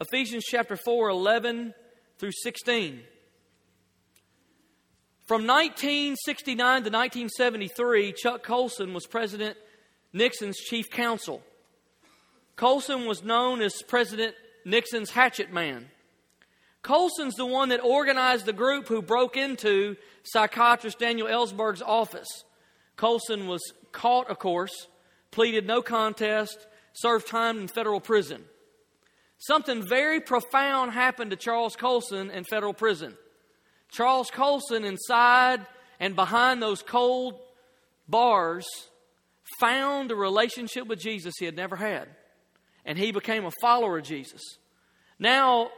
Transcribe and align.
Ephesians 0.00 0.44
chapter 0.44 0.76
4, 0.76 1.08
11 1.08 1.74
through 2.18 2.30
16. 2.30 3.00
From 5.26 5.44
1969 5.44 6.56
to 6.56 6.90
1973, 6.90 8.12
Chuck 8.12 8.44
Colson 8.44 8.94
was 8.94 9.06
President 9.06 9.56
Nixon's 10.12 10.56
chief 10.56 10.88
counsel. 10.88 11.42
Colson 12.54 13.06
was 13.06 13.24
known 13.24 13.60
as 13.60 13.82
President 13.82 14.36
Nixon's 14.64 15.10
hatchet 15.10 15.52
man. 15.52 15.88
Colson's 16.82 17.34
the 17.34 17.44
one 17.44 17.70
that 17.70 17.82
organized 17.82 18.46
the 18.46 18.52
group 18.52 18.86
who 18.86 19.02
broke 19.02 19.36
into 19.36 19.96
psychiatrist 20.22 21.00
Daniel 21.00 21.26
Ellsberg's 21.26 21.82
office. 21.82 22.44
Colson 22.94 23.48
was 23.48 23.72
caught, 23.90 24.30
of 24.30 24.38
course, 24.38 24.86
pleaded 25.32 25.66
no 25.66 25.82
contest, 25.82 26.68
served 26.92 27.26
time 27.26 27.58
in 27.58 27.66
federal 27.66 28.00
prison. 28.00 28.44
Something 29.38 29.86
very 29.86 30.20
profound 30.20 30.92
happened 30.92 31.30
to 31.30 31.36
Charles 31.36 31.76
Colson 31.76 32.30
in 32.30 32.44
federal 32.44 32.74
prison. 32.74 33.16
Charles 33.90 34.30
Colson, 34.30 34.84
inside 34.84 35.64
and 36.00 36.14
behind 36.14 36.62
those 36.62 36.82
cold 36.82 37.38
bars, 38.08 38.66
found 39.60 40.10
a 40.10 40.16
relationship 40.16 40.86
with 40.86 41.00
Jesus 41.00 41.34
he 41.38 41.44
had 41.44 41.56
never 41.56 41.76
had. 41.76 42.08
And 42.84 42.98
he 42.98 43.12
became 43.12 43.44
a 43.44 43.52
follower 43.60 43.98
of 43.98 44.04
Jesus. 44.04 44.42
Now, 45.18 45.70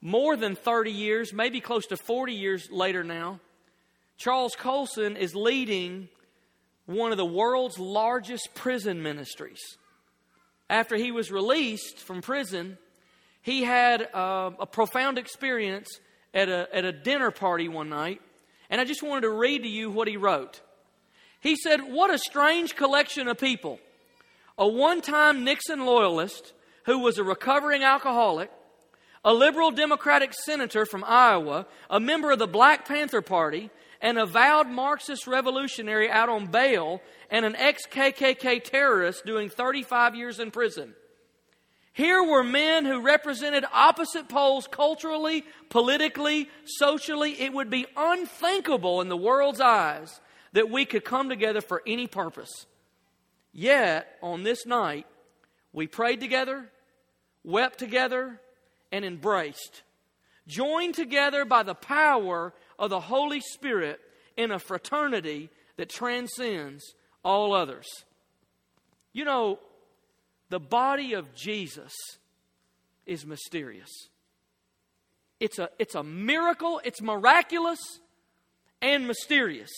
more 0.00 0.36
than 0.36 0.56
30 0.56 0.90
years, 0.90 1.32
maybe 1.32 1.60
close 1.60 1.86
to 1.86 1.96
40 1.96 2.32
years 2.32 2.68
later 2.70 3.04
now, 3.04 3.40
Charles 4.16 4.54
Colson 4.54 5.16
is 5.16 5.34
leading 5.34 6.08
one 6.86 7.12
of 7.12 7.18
the 7.18 7.24
world's 7.24 7.78
largest 7.78 8.54
prison 8.54 9.02
ministries. 9.02 9.60
After 10.68 10.96
he 10.96 11.10
was 11.10 11.30
released 11.30 11.98
from 11.98 12.22
prison, 12.22 12.78
he 13.42 13.62
had 13.62 14.02
uh, 14.14 14.50
a 14.58 14.66
profound 14.66 15.18
experience 15.18 15.88
at 16.34 16.48
a, 16.48 16.68
at 16.74 16.84
a 16.84 16.92
dinner 16.92 17.30
party 17.30 17.68
one 17.68 17.88
night, 17.88 18.20
and 18.68 18.80
I 18.80 18.84
just 18.84 19.02
wanted 19.02 19.22
to 19.22 19.30
read 19.30 19.62
to 19.62 19.68
you 19.68 19.90
what 19.90 20.08
he 20.08 20.16
wrote. 20.16 20.60
He 21.40 21.56
said, 21.56 21.80
What 21.80 22.12
a 22.12 22.18
strange 22.18 22.76
collection 22.76 23.28
of 23.28 23.38
people. 23.38 23.80
A 24.58 24.68
one 24.68 25.00
time 25.00 25.42
Nixon 25.44 25.86
loyalist 25.86 26.52
who 26.84 26.98
was 26.98 27.18
a 27.18 27.24
recovering 27.24 27.82
alcoholic, 27.82 28.50
a 29.24 29.32
liberal 29.32 29.70
Democratic 29.70 30.32
senator 30.34 30.84
from 30.84 31.04
Iowa, 31.06 31.66
a 31.88 32.00
member 32.00 32.30
of 32.30 32.38
the 32.38 32.46
Black 32.46 32.86
Panther 32.86 33.22
Party, 33.22 33.70
an 34.00 34.16
avowed 34.16 34.68
Marxist 34.68 35.26
revolutionary 35.26 36.10
out 36.10 36.28
on 36.28 36.46
bail, 36.46 37.02
and 37.30 37.44
an 37.44 37.56
ex 37.56 37.82
KKK 37.90 38.62
terrorist 38.64 39.24
doing 39.24 39.48
35 39.48 40.14
years 40.14 40.40
in 40.40 40.50
prison. 40.50 40.94
Here 42.00 42.24
were 42.24 42.42
men 42.42 42.86
who 42.86 43.02
represented 43.02 43.66
opposite 43.74 44.26
poles 44.26 44.66
culturally, 44.66 45.44
politically, 45.68 46.48
socially. 46.64 47.38
It 47.38 47.52
would 47.52 47.68
be 47.68 47.84
unthinkable 47.94 49.02
in 49.02 49.10
the 49.10 49.18
world's 49.18 49.60
eyes 49.60 50.18
that 50.54 50.70
we 50.70 50.86
could 50.86 51.04
come 51.04 51.28
together 51.28 51.60
for 51.60 51.82
any 51.86 52.06
purpose. 52.06 52.64
Yet, 53.52 54.16
on 54.22 54.44
this 54.44 54.64
night, 54.64 55.06
we 55.74 55.86
prayed 55.86 56.20
together, 56.20 56.70
wept 57.44 57.78
together, 57.78 58.40
and 58.90 59.04
embraced, 59.04 59.82
joined 60.46 60.94
together 60.94 61.44
by 61.44 61.62
the 61.62 61.74
power 61.74 62.54
of 62.78 62.88
the 62.88 63.00
Holy 63.00 63.42
Spirit 63.42 64.00
in 64.38 64.50
a 64.50 64.58
fraternity 64.58 65.50
that 65.76 65.90
transcends 65.90 66.94
all 67.22 67.52
others. 67.52 68.06
You 69.12 69.26
know, 69.26 69.58
the 70.50 70.60
body 70.60 71.14
of 71.14 71.34
Jesus 71.34 71.92
is 73.06 73.24
mysterious. 73.24 73.90
It's 75.38 75.58
a, 75.58 75.70
it's 75.78 75.94
a 75.94 76.02
miracle, 76.02 76.80
it's 76.84 77.00
miraculous 77.00 77.80
and 78.82 79.06
mysterious. 79.06 79.70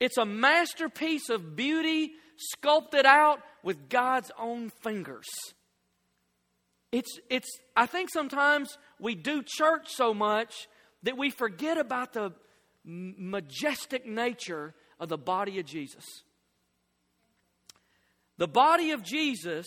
It's 0.00 0.18
a 0.18 0.24
masterpiece 0.24 1.30
of 1.30 1.56
beauty 1.56 2.12
sculpted 2.36 3.06
out 3.06 3.40
with 3.62 3.88
God's 3.88 4.30
own 4.38 4.70
fingers. 4.82 5.26
It's, 6.92 7.18
it's, 7.30 7.48
I 7.76 7.86
think 7.86 8.10
sometimes 8.10 8.76
we 9.00 9.14
do 9.14 9.42
church 9.46 9.88
so 9.88 10.14
much 10.14 10.68
that 11.02 11.16
we 11.16 11.30
forget 11.30 11.78
about 11.78 12.12
the 12.12 12.32
majestic 12.84 14.06
nature 14.06 14.74
of 14.98 15.08
the 15.08 15.18
body 15.18 15.58
of 15.58 15.66
Jesus. 15.66 16.04
The 18.38 18.48
body 18.48 18.92
of 18.92 19.02
Jesus, 19.02 19.66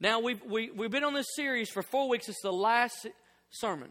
now 0.00 0.20
we've, 0.20 0.40
we, 0.44 0.66
have 0.66 0.76
we 0.76 0.84
have 0.84 0.92
been 0.92 1.04
on 1.04 1.12
this 1.12 1.34
series 1.34 1.68
for 1.68 1.82
four 1.82 2.08
weeks. 2.08 2.28
It's 2.28 2.40
the 2.40 2.52
last 2.52 3.06
sermon. 3.50 3.90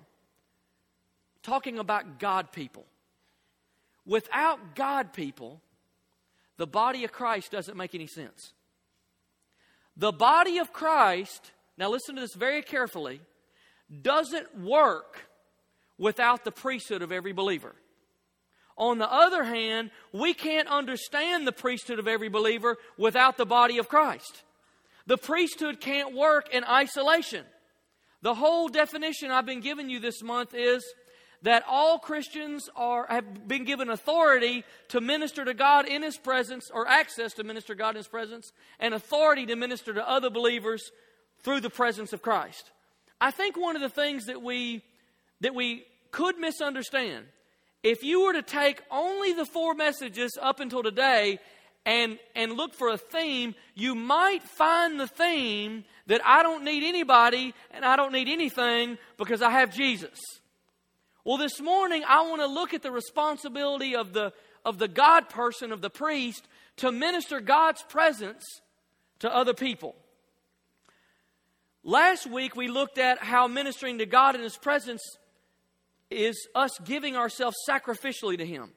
Talking 1.43 1.77
about 1.77 2.17
God 2.17 2.51
people. 2.53 2.85
Without 4.05 4.75
God 4.75 5.11
people, 5.13 5.61
the 6.57 6.67
body 6.67 7.03
of 7.03 7.11
Christ 7.11 7.51
doesn't 7.51 7.75
make 7.75 7.93
any 7.93 8.07
sense. 8.07 8.53
The 9.97 10.13
body 10.13 10.59
of 10.59 10.71
Christ, 10.71 11.51
now 11.77 11.89
listen 11.89 12.15
to 12.15 12.21
this 12.21 12.35
very 12.35 12.61
carefully, 12.61 13.21
doesn't 14.01 14.59
work 14.59 15.27
without 15.97 16.45
the 16.45 16.51
priesthood 16.51 17.01
of 17.01 17.11
every 17.11 17.33
believer. 17.33 17.75
On 18.77 18.97
the 18.97 19.11
other 19.11 19.43
hand, 19.43 19.91
we 20.11 20.33
can't 20.33 20.67
understand 20.67 21.45
the 21.45 21.51
priesthood 21.51 21.99
of 21.99 22.07
every 22.07 22.29
believer 22.29 22.77
without 22.97 23.37
the 23.37 23.45
body 23.45 23.77
of 23.77 23.87
Christ. 23.87 24.43
The 25.05 25.17
priesthood 25.17 25.79
can't 25.79 26.15
work 26.15 26.53
in 26.53 26.63
isolation. 26.63 27.45
The 28.21 28.35
whole 28.35 28.69
definition 28.69 29.31
I've 29.31 29.45
been 29.45 29.59
giving 29.59 29.89
you 29.89 29.99
this 29.99 30.23
month 30.23 30.53
is 30.53 30.83
that 31.43 31.63
all 31.67 31.99
Christians 31.99 32.69
are, 32.75 33.05
have 33.09 33.47
been 33.47 33.65
given 33.65 33.89
authority 33.89 34.63
to 34.87 35.01
minister 35.01 35.43
to 35.43 35.53
God 35.53 35.87
in 35.87 36.01
His 36.01 36.17
presence, 36.17 36.71
or 36.73 36.87
access 36.87 37.33
to 37.33 37.43
minister 37.43 37.75
God 37.75 37.91
in 37.91 37.97
His 37.97 38.07
presence, 38.07 38.51
and 38.79 38.93
authority 38.93 39.45
to 39.47 39.55
minister 39.55 39.93
to 39.93 40.09
other 40.09 40.29
believers 40.29 40.91
through 41.41 41.59
the 41.59 41.69
presence 41.69 42.13
of 42.13 42.21
Christ. 42.21 42.71
I 43.19 43.31
think 43.31 43.57
one 43.57 43.75
of 43.75 43.81
the 43.81 43.89
things 43.89 44.25
that 44.25 44.41
we 44.41 44.83
that 45.41 45.53
we 45.53 45.83
could 46.11 46.37
misunderstand, 46.37 47.25
if 47.83 48.03
you 48.03 48.23
were 48.23 48.33
to 48.33 48.41
take 48.41 48.81
only 48.89 49.33
the 49.33 49.45
four 49.45 49.75
messages 49.75 50.37
up 50.41 50.59
until 50.59 50.81
today 50.81 51.39
and 51.85 52.17
and 52.33 52.53
look 52.53 52.73
for 52.73 52.87
a 52.87 52.97
theme, 52.97 53.55
you 53.75 53.93
might 53.93 54.41
find 54.41 54.99
the 54.99 55.07
theme 55.07 55.83
that 56.07 56.21
I 56.25 56.43
don't 56.43 56.63
need 56.63 56.83
anybody 56.87 57.53
and 57.71 57.83
I 57.85 57.95
don't 57.95 58.13
need 58.13 58.29
anything 58.29 58.97
because 59.17 59.41
I 59.41 59.51
have 59.51 59.73
Jesus. 59.73 60.17
Well, 61.25 61.37
this 61.37 61.61
morning 61.61 62.03
I 62.07 62.21
want 62.27 62.41
to 62.41 62.47
look 62.47 62.73
at 62.73 62.81
the 62.81 62.91
responsibility 62.91 63.95
of 63.95 64.13
the, 64.13 64.33
of 64.65 64.77
the 64.77 64.87
God 64.87 65.29
person, 65.29 65.71
of 65.71 65.81
the 65.81 65.89
priest, 65.89 66.45
to 66.77 66.91
minister 66.91 67.39
God's 67.39 67.81
presence 67.83 68.43
to 69.19 69.33
other 69.33 69.53
people. 69.53 69.95
Last 71.83 72.29
week 72.29 72.55
we 72.55 72.67
looked 72.67 72.97
at 72.97 73.19
how 73.19 73.47
ministering 73.47 73.99
to 73.99 74.05
God 74.05 74.35
in 74.35 74.41
His 74.41 74.57
presence 74.57 75.01
is 76.13 76.47
us 76.55 76.71
giving 76.83 77.17
ourselves 77.17 77.57
sacrificially 77.67 78.37
to 78.37 78.45
Him. 78.45 78.71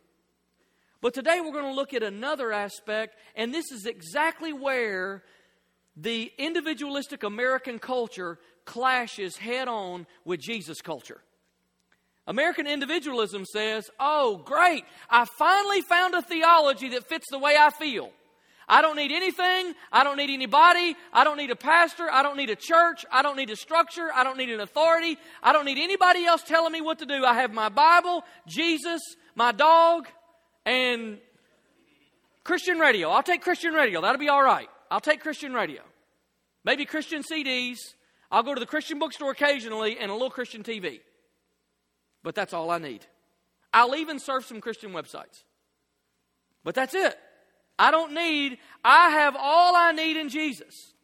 But 1.01 1.15
today 1.15 1.41
we're 1.41 1.53
going 1.53 1.65
to 1.65 1.75
look 1.75 1.95
at 1.95 2.03
another 2.03 2.53
aspect, 2.53 3.17
and 3.35 3.53
this 3.53 3.71
is 3.71 3.87
exactly 3.87 4.53
where 4.53 5.23
the 5.97 6.33
individualistic 6.39 7.23
American 7.23 7.79
culture 7.79 8.39
clashes 8.65 9.37
head 9.37 9.69
on 9.69 10.07
with 10.25 10.41
Jesus' 10.41 10.81
culture. 10.81 11.21
American 12.27 12.67
individualism 12.67 13.45
says, 13.45 13.89
oh, 14.01 14.43
great, 14.45 14.85
I 15.09 15.27
finally 15.39 15.81
found 15.83 16.15
a 16.15 16.23
theology 16.23 16.89
that 16.91 17.09
fits 17.09 17.27
the 17.31 17.39
way 17.39 17.57
I 17.59 17.71
feel. 17.71 18.11
I 18.69 18.83
don't 18.83 18.97
need 18.97 19.13
anything. 19.13 19.75
I 19.93 20.03
don't 20.03 20.17
need 20.17 20.31
anybody. 20.31 20.97
I 21.13 21.25
don't 21.25 21.37
need 21.37 21.51
a 21.51 21.57
pastor. 21.57 22.11
I 22.11 22.23
don't 22.23 22.37
need 22.37 22.51
a 22.51 22.57
church. 22.57 23.05
I 23.13 23.23
don't 23.23 23.37
need 23.37 23.51
a 23.51 23.57
structure. 23.57 24.11
I 24.15 24.25
don't 24.25 24.37
need 24.37 24.51
an 24.51 24.61
authority. 24.61 25.19
I 25.43 25.53
don't 25.53 25.65
need 25.65 25.79
anybody 25.79 26.25
else 26.25 26.43
telling 26.43 26.73
me 26.73 26.81
what 26.81 26.99
to 26.99 27.07
do. 27.07 27.25
I 27.25 27.35
have 27.35 27.53
my 27.53 27.69
Bible, 27.69 28.25
Jesus, 28.47 29.01
my 29.35 29.53
dog, 29.53 30.09
and 30.65 31.19
Christian 32.43 32.79
radio. 32.79 33.11
I'll 33.11 33.23
take 33.23 33.43
Christian 33.43 33.73
radio. 33.73 34.01
That'll 34.01 34.19
be 34.19 34.29
all 34.29 34.43
right. 34.43 34.69
I'll 34.91 35.01
take 35.01 35.21
Christian 35.21 35.53
radio. 35.53 35.83
Maybe 36.65 36.85
Christian 36.85 37.23
CDs. 37.23 37.79
I'll 38.31 38.43
go 38.43 38.55
to 38.55 38.61
the 38.61 38.67
Christian 38.67 38.99
bookstore 38.99 39.31
occasionally 39.31 39.99
and 39.99 40.11
a 40.11 40.15
little 40.15 40.31
Christian 40.31 40.65
TV 40.65 41.01
but 42.27 42.35
that's 42.35 42.53
all 42.53 42.73
I 42.73 42.79
need. 42.79 43.07
I'll 43.73 43.95
even 43.95 44.19
surf 44.19 44.47
some 44.47 44.61
Christian 44.61 44.91
websites. 44.91 45.45
But 46.65 46.75
that's 46.75 46.93
it. 46.93 47.17
I 47.79 47.91
don't 47.91 48.15
need, 48.15 48.59
I 48.85 49.11
have 49.11 49.37
all 49.39 49.77
I 49.77 49.93
need 49.93 50.17
in 50.17 50.29
Jesus. 50.29 50.95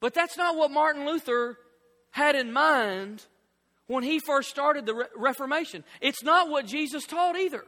But 0.00 0.14
that's 0.14 0.36
not 0.36 0.56
what 0.56 0.70
Martin 0.70 1.06
Luther 1.06 1.58
had 2.10 2.34
in 2.34 2.52
mind 2.52 3.24
when 3.86 4.02
he 4.02 4.18
first 4.18 4.48
started 4.48 4.86
the 4.86 4.94
Re- 4.94 5.06
Reformation. 5.16 5.84
It's 6.00 6.22
not 6.22 6.48
what 6.48 6.66
Jesus 6.66 7.04
taught 7.04 7.36
either. 7.36 7.64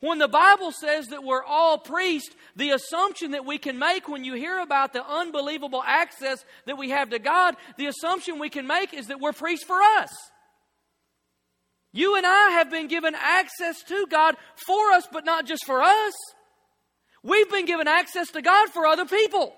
When 0.00 0.18
the 0.18 0.28
Bible 0.28 0.70
says 0.70 1.06
that 1.06 1.24
we're 1.24 1.44
all 1.44 1.78
priests, 1.78 2.34
the 2.56 2.70
assumption 2.70 3.30
that 3.30 3.46
we 3.46 3.56
can 3.56 3.78
make 3.78 4.06
when 4.08 4.24
you 4.24 4.34
hear 4.34 4.58
about 4.58 4.92
the 4.92 5.02
unbelievable 5.02 5.82
access 5.82 6.44
that 6.66 6.76
we 6.76 6.90
have 6.90 7.10
to 7.10 7.18
God, 7.18 7.56
the 7.78 7.86
assumption 7.86 8.38
we 8.38 8.50
can 8.50 8.66
make 8.66 8.92
is 8.92 9.06
that 9.06 9.20
we're 9.20 9.32
priests 9.32 9.64
for 9.64 9.80
us. 9.80 10.10
You 11.92 12.16
and 12.16 12.26
I 12.26 12.50
have 12.50 12.70
been 12.70 12.88
given 12.88 13.14
access 13.14 13.82
to 13.84 14.06
God 14.10 14.36
for 14.66 14.90
us, 14.90 15.06
but 15.10 15.24
not 15.24 15.46
just 15.46 15.64
for 15.64 15.80
us. 15.80 16.12
We've 17.24 17.50
been 17.50 17.64
given 17.64 17.88
access 17.88 18.30
to 18.32 18.42
God 18.42 18.68
for 18.68 18.86
other 18.86 19.06
people. 19.06 19.54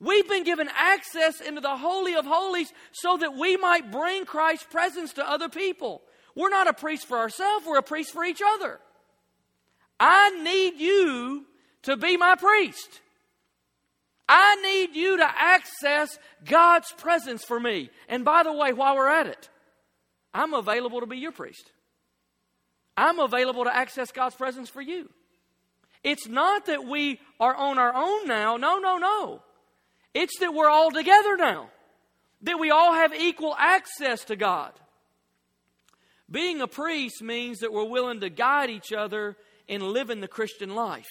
We've 0.00 0.28
been 0.28 0.44
given 0.44 0.68
access 0.74 1.40
into 1.40 1.60
the 1.60 1.76
Holy 1.76 2.16
of 2.16 2.24
Holies 2.24 2.72
so 2.92 3.18
that 3.18 3.34
we 3.34 3.56
might 3.56 3.92
bring 3.92 4.24
Christ's 4.24 4.66
presence 4.70 5.12
to 5.14 5.30
other 5.30 5.48
people. 5.48 6.02
We're 6.34 6.48
not 6.48 6.68
a 6.68 6.72
priest 6.72 7.06
for 7.06 7.18
ourselves, 7.18 7.66
we're 7.66 7.78
a 7.78 7.82
priest 7.82 8.12
for 8.12 8.24
each 8.24 8.40
other. 8.44 8.80
I 10.00 10.30
need 10.42 10.80
you 10.80 11.46
to 11.82 11.96
be 11.96 12.16
my 12.16 12.34
priest. 12.34 13.00
I 14.28 14.56
need 14.56 14.96
you 14.96 15.18
to 15.18 15.24
access 15.24 16.18
God's 16.44 16.92
presence 16.92 17.44
for 17.44 17.60
me. 17.60 17.90
And 18.08 18.24
by 18.24 18.42
the 18.42 18.52
way, 18.52 18.72
while 18.72 18.96
we're 18.96 19.08
at 19.08 19.26
it, 19.26 19.48
I'm 20.34 20.52
available 20.52 21.00
to 21.00 21.06
be 21.06 21.18
your 21.18 21.32
priest. 21.32 21.70
I'm 22.96 23.18
available 23.18 23.64
to 23.64 23.74
access 23.74 24.10
God's 24.10 24.34
presence 24.34 24.68
for 24.68 24.82
you. 24.82 25.10
It's 26.06 26.28
not 26.28 26.66
that 26.66 26.84
we 26.84 27.18
are 27.40 27.52
on 27.52 27.80
our 27.80 27.92
own 27.92 28.28
now. 28.28 28.56
No, 28.56 28.78
no, 28.78 28.96
no. 28.96 29.42
It's 30.14 30.38
that 30.38 30.54
we're 30.54 30.70
all 30.70 30.92
together 30.92 31.36
now. 31.36 31.68
That 32.42 32.60
we 32.60 32.70
all 32.70 32.94
have 32.94 33.12
equal 33.12 33.56
access 33.58 34.22
to 34.26 34.36
God. 34.36 34.70
Being 36.30 36.60
a 36.60 36.68
priest 36.68 37.22
means 37.22 37.58
that 37.58 37.72
we're 37.72 37.88
willing 37.88 38.20
to 38.20 38.30
guide 38.30 38.70
each 38.70 38.92
other 38.92 39.36
in 39.66 39.80
living 39.92 40.20
the 40.20 40.28
Christian 40.28 40.76
life. 40.76 41.08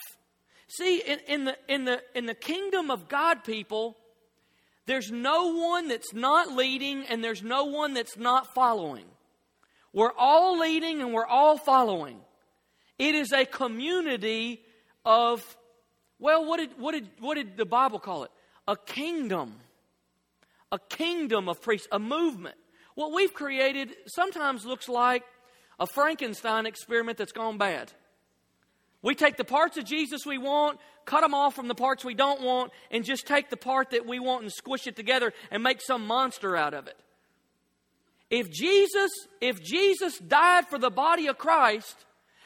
See, 0.68 1.02
in, 1.02 1.20
in, 1.28 1.44
the, 1.44 1.58
in, 1.68 1.84
the, 1.84 2.02
in 2.16 2.26
the 2.26 2.34
kingdom 2.34 2.90
of 2.90 3.10
God, 3.10 3.44
people, 3.44 3.98
there's 4.86 5.12
no 5.12 5.58
one 5.58 5.90
that's 5.90 6.14
not 6.14 6.54
leading 6.54 7.04
and 7.08 7.22
there's 7.22 7.44
no 7.44 7.66
one 7.66 7.94
that's 7.94 8.16
not 8.16 8.54
following. 8.54 9.08
We're 9.92 10.16
all 10.18 10.58
leading 10.58 11.02
and 11.02 11.14
we're 11.14 11.28
all 11.28 11.58
following. 11.58 12.22
It 12.98 13.14
is 13.14 13.34
a 13.34 13.46
community 13.46 14.62
of, 15.06 15.58
well, 16.20 16.46
what 16.46 16.58
did, 16.58 16.72
what 16.78 16.94
did, 16.94 17.10
what 17.20 17.36
did 17.36 17.58
the 17.58 17.66
Bible 17.66 18.00
call 18.00 18.24
it? 18.24 18.32
A 18.68 18.76
kingdom. 18.76 19.56
A 20.72 20.80
kingdom 20.80 21.48
of 21.48 21.62
priests, 21.62 21.88
a 21.92 22.00
movement. 22.00 22.56
What 22.96 23.14
we've 23.14 23.34
created 23.34 23.96
sometimes 24.08 24.66
looks 24.66 24.90
like 24.90 25.24
a 25.80 25.86
Frankenstein 25.86 26.66
experiment 26.66 27.18
that's 27.18 27.32
gone 27.32 27.58
bad. 27.58 27.92
We 29.02 29.14
take 29.14 29.38
the 29.38 29.46
parts 29.46 29.78
of 29.78 29.86
Jesus 29.86 30.26
we 30.26 30.40
want, 30.40 30.80
cut 31.06 31.22
them 31.22 31.36
off 31.36 31.54
from 31.54 31.68
the 31.68 31.76
parts 31.76 32.04
we 32.04 32.16
don't 32.16 32.42
want, 32.42 32.72
and 32.90 33.04
just 33.04 33.28
take 33.28 33.52
the 33.52 33.58
part 33.58 33.92
that 33.92 34.08
we 34.08 34.20
want 34.20 34.44
and 34.44 34.52
squish 34.52 34.88
it 34.88 34.96
together 34.96 35.32
and 35.52 35.62
make 35.62 35.82
some 35.82 36.08
monster 36.08 36.58
out 36.58 36.74
of 36.74 36.88
it. 36.88 36.98
If 38.32 38.50
Jesus, 38.50 39.12
if 39.42 39.62
Jesus 39.62 40.18
died 40.18 40.68
for 40.68 40.80
the 40.80 40.90
body 40.90 41.28
of 41.28 41.38
Christ, 41.38 41.96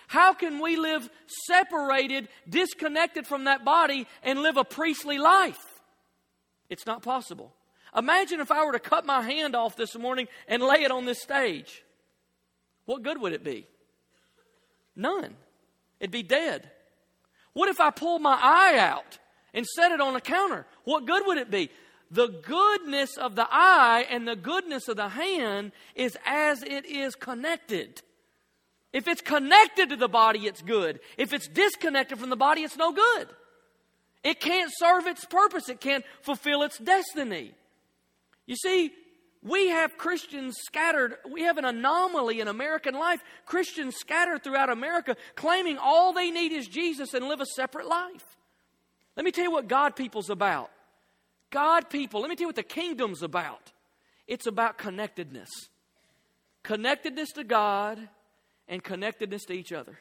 how 0.09 0.33
can 0.33 0.59
we 0.59 0.75
live 0.75 1.07
separated, 1.45 2.29
disconnected 2.49 3.27
from 3.27 3.43
that 3.43 3.63
body, 3.63 4.07
and 4.23 4.41
live 4.41 4.57
a 4.57 4.63
priestly 4.63 5.19
life? 5.19 5.83
It's 6.67 6.87
not 6.87 7.03
possible. 7.03 7.53
Imagine 7.95 8.39
if 8.39 8.51
I 8.51 8.65
were 8.65 8.71
to 8.71 8.79
cut 8.79 9.05
my 9.05 9.21
hand 9.21 9.55
off 9.55 9.75
this 9.75 9.95
morning 9.95 10.27
and 10.47 10.63
lay 10.63 10.81
it 10.81 10.89
on 10.89 11.05
this 11.05 11.21
stage. 11.21 11.83
What 12.85 13.03
good 13.03 13.21
would 13.21 13.33
it 13.33 13.43
be? 13.43 13.67
None. 14.95 15.35
It'd 15.99 16.09
be 16.09 16.23
dead. 16.23 16.71
What 17.53 17.69
if 17.69 17.79
I 17.79 17.91
pulled 17.91 18.23
my 18.23 18.39
eye 18.41 18.79
out 18.79 19.19
and 19.53 19.63
set 19.63 19.91
it 19.91 20.01
on 20.01 20.15
a 20.15 20.21
counter? 20.21 20.65
What 20.85 21.05
good 21.05 21.21
would 21.27 21.37
it 21.37 21.51
be? 21.51 21.69
The 22.09 22.29
goodness 22.29 23.15
of 23.15 23.35
the 23.35 23.47
eye 23.47 24.07
and 24.09 24.27
the 24.27 24.35
goodness 24.35 24.87
of 24.87 24.97
the 24.97 25.09
hand 25.09 25.71
is 25.93 26.17
as 26.25 26.63
it 26.63 26.87
is 26.87 27.13
connected. 27.13 28.01
If 28.91 29.07
it's 29.07 29.21
connected 29.21 29.89
to 29.89 29.95
the 29.95 30.07
body, 30.07 30.47
it's 30.47 30.61
good. 30.61 30.99
If 31.17 31.33
it's 31.33 31.47
disconnected 31.47 32.17
from 32.17 32.29
the 32.29 32.35
body, 32.35 32.61
it's 32.61 32.77
no 32.77 32.91
good. 32.91 33.27
It 34.23 34.39
can't 34.39 34.71
serve 34.75 35.05
its 35.07 35.25
purpose, 35.25 35.69
it 35.69 35.79
can't 35.79 36.03
fulfill 36.21 36.63
its 36.63 36.77
destiny. 36.77 37.53
You 38.45 38.55
see, 38.55 38.91
we 39.41 39.69
have 39.69 39.97
Christians 39.97 40.57
scattered. 40.57 41.15
We 41.31 41.43
have 41.43 41.57
an 41.57 41.65
anomaly 41.65 42.41
in 42.41 42.47
American 42.47 42.95
life. 42.95 43.23
Christians 43.45 43.95
scattered 43.95 44.43
throughout 44.43 44.69
America 44.69 45.15
claiming 45.35 45.77
all 45.77 46.11
they 46.11 46.29
need 46.29 46.51
is 46.51 46.67
Jesus 46.67 47.13
and 47.13 47.27
live 47.27 47.39
a 47.39 47.45
separate 47.45 47.87
life. 47.87 48.37
Let 49.15 49.23
me 49.23 49.31
tell 49.31 49.45
you 49.45 49.51
what 49.51 49.67
God 49.67 49.95
people's 49.95 50.29
about. 50.29 50.71
God 51.51 51.89
people, 51.89 52.21
let 52.21 52.29
me 52.29 52.35
tell 52.35 52.43
you 52.43 52.47
what 52.47 52.55
the 52.55 52.63
kingdom's 52.63 53.23
about. 53.23 53.71
It's 54.27 54.45
about 54.45 54.77
connectedness. 54.77 55.49
Connectedness 56.63 57.31
to 57.33 57.43
God 57.43 58.09
and 58.69 58.83
connectedness 58.83 59.43
to 59.45 59.53
each 59.53 59.73
other. 59.73 59.99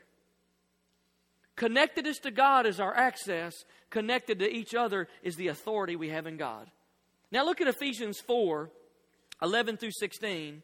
Connectedness 1.56 2.19
to 2.19 2.31
God 2.31 2.67
is 2.67 2.79
our 2.79 2.94
access, 2.94 3.65
connected 3.91 4.38
to 4.38 4.49
each 4.49 4.75
other 4.76 5.09
is 5.25 5.35
the 5.35 5.49
authority 5.49 5.97
we 5.97 6.11
have 6.11 6.29
in 6.29 6.37
God. 6.37 6.70
Now 7.32 7.44
look 7.44 7.61
at 7.61 7.67
Ephesians 7.67 8.20
4 8.20 8.70
11 9.41 9.76
through 9.76 9.93
16. 9.93 10.62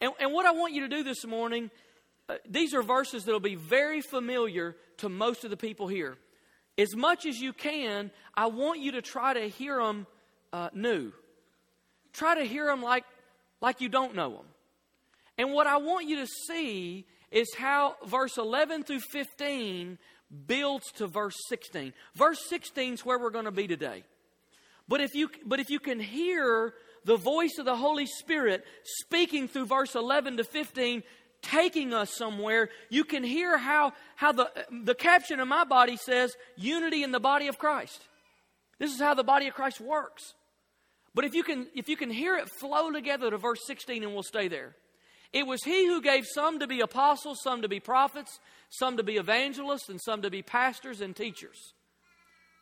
And, 0.00 0.12
and 0.20 0.32
what 0.32 0.46
I 0.46 0.52
want 0.52 0.74
you 0.74 0.82
to 0.82 0.88
do 0.88 1.02
this 1.02 1.24
morning, 1.24 1.70
uh, 2.28 2.34
these 2.48 2.74
are 2.74 2.82
verses 2.82 3.24
that 3.24 3.32
will 3.32 3.40
be 3.40 3.54
very 3.54 4.00
familiar 4.00 4.76
to 4.98 5.08
most 5.08 5.44
of 5.44 5.50
the 5.50 5.56
people 5.56 5.88
here. 5.88 6.16
As 6.76 6.94
much 6.94 7.26
as 7.26 7.38
you 7.38 7.52
can, 7.52 8.10
I 8.34 8.46
want 8.46 8.80
you 8.80 8.92
to 8.92 9.02
try 9.02 9.34
to 9.34 9.48
hear 9.48 9.78
them 9.82 10.06
uh, 10.52 10.70
new. 10.72 11.12
Try 12.12 12.36
to 12.36 12.44
hear 12.44 12.66
them 12.66 12.82
like, 12.82 13.04
like 13.60 13.80
you 13.80 13.88
don't 13.88 14.14
know 14.14 14.30
them. 14.30 14.46
And 15.36 15.52
what 15.52 15.66
I 15.66 15.76
want 15.78 16.08
you 16.08 16.16
to 16.16 16.26
see 16.26 17.06
is 17.30 17.52
how 17.56 17.96
verse 18.06 18.38
11 18.38 18.84
through 18.84 19.00
15 19.00 19.98
builds 20.46 20.90
to 20.92 21.06
verse 21.06 21.36
16. 21.48 21.92
Verse 22.14 22.40
16 22.48 22.94
is 22.94 23.04
where 23.04 23.18
we're 23.18 23.30
going 23.30 23.44
to 23.44 23.50
be 23.50 23.66
today. 23.66 24.04
But 24.88 25.00
if 25.00 25.14
you, 25.14 25.30
but 25.44 25.60
if 25.60 25.70
you 25.70 25.80
can 25.80 26.00
hear 26.00 26.74
the 27.04 27.16
voice 27.16 27.58
of 27.58 27.66
the 27.66 27.76
Holy 27.76 28.06
Spirit 28.06 28.64
speaking 28.84 29.48
through 29.48 29.66
verse 29.66 29.94
11 29.94 30.38
to 30.38 30.44
15, 30.44 31.02
taking 31.42 31.94
us 31.94 32.10
somewhere, 32.14 32.70
you 32.88 33.04
can 33.04 33.22
hear 33.22 33.58
how, 33.58 33.92
how 34.16 34.32
the, 34.32 34.50
the 34.84 34.94
caption 34.94 35.40
of 35.40 35.48
my 35.48 35.64
body 35.64 35.96
says, 35.96 36.34
unity 36.56 37.02
in 37.02 37.12
the 37.12 37.20
body 37.20 37.48
of 37.48 37.58
Christ. 37.58 38.02
This 38.78 38.92
is 38.92 39.00
how 39.00 39.14
the 39.14 39.24
body 39.24 39.48
of 39.48 39.54
Christ 39.54 39.80
works. 39.80 40.34
But 41.14 41.24
if 41.24 41.34
you 41.34 41.42
can, 41.42 41.66
if 41.74 41.88
you 41.88 41.96
can 41.96 42.10
hear 42.10 42.36
it 42.36 42.48
flow 42.60 42.90
together 42.90 43.30
to 43.30 43.38
verse 43.38 43.60
16, 43.66 44.02
and 44.02 44.12
we'll 44.12 44.22
stay 44.22 44.48
there. 44.48 44.74
It 45.32 45.46
was 45.46 45.62
he 45.62 45.86
who 45.86 46.00
gave 46.00 46.24
some 46.26 46.60
to 46.60 46.66
be 46.66 46.80
apostles, 46.80 47.40
some 47.42 47.62
to 47.62 47.68
be 47.68 47.80
prophets, 47.80 48.38
some 48.70 48.96
to 48.96 49.02
be 49.02 49.16
evangelists, 49.16 49.88
and 49.88 50.00
some 50.00 50.22
to 50.22 50.30
be 50.30 50.42
pastors 50.42 51.00
and 51.00 51.14
teachers. 51.14 51.74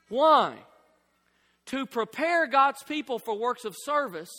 Why? 0.08 0.54
To 1.66 1.86
prepare 1.86 2.46
God's 2.46 2.82
people 2.82 3.18
for 3.18 3.38
works 3.38 3.64
of 3.64 3.74
service 3.76 4.30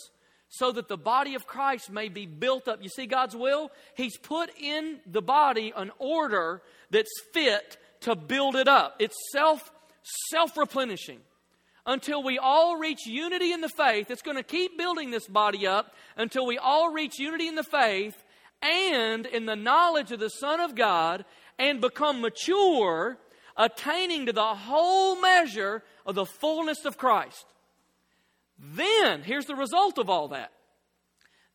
so 0.48 0.72
that 0.72 0.88
the 0.88 0.96
body 0.96 1.34
of 1.34 1.46
Christ 1.46 1.90
may 1.90 2.08
be 2.08 2.26
built 2.26 2.68
up. 2.68 2.82
You 2.82 2.88
see 2.88 3.06
God's 3.06 3.36
will? 3.36 3.70
He's 3.94 4.16
put 4.16 4.50
in 4.58 5.00
the 5.06 5.22
body 5.22 5.72
an 5.76 5.90
order 5.98 6.62
that's 6.90 7.20
fit 7.32 7.76
to 8.00 8.16
build 8.16 8.56
it 8.56 8.68
up. 8.68 8.96
It's 8.98 9.16
self 9.32 9.70
self 10.30 10.56
replenishing 10.56 11.20
until 11.88 12.22
we 12.22 12.38
all 12.38 12.76
reach 12.76 13.06
unity 13.06 13.50
in 13.50 13.62
the 13.62 13.68
faith. 13.68 14.10
It's 14.10 14.22
going 14.22 14.36
to 14.36 14.42
keep 14.42 14.76
building 14.76 15.10
this 15.10 15.26
body 15.26 15.66
up 15.66 15.94
until 16.18 16.46
we 16.46 16.58
all 16.58 16.92
reach 16.92 17.18
unity 17.18 17.48
in 17.48 17.54
the 17.54 17.64
faith 17.64 18.22
and 18.60 19.24
in 19.24 19.46
the 19.46 19.56
knowledge 19.56 20.12
of 20.12 20.20
the 20.20 20.28
Son 20.28 20.60
of 20.60 20.74
God 20.74 21.24
and 21.58 21.80
become 21.80 22.20
mature, 22.20 23.16
attaining 23.56 24.26
to 24.26 24.34
the 24.34 24.54
whole 24.54 25.18
measure 25.18 25.82
of 26.04 26.14
the 26.14 26.26
fullness 26.26 26.84
of 26.84 26.98
Christ. 26.98 27.46
Then, 28.58 29.22
here's 29.22 29.46
the 29.46 29.56
result 29.56 29.96
of 29.96 30.10
all 30.10 30.28
that. 30.28 30.52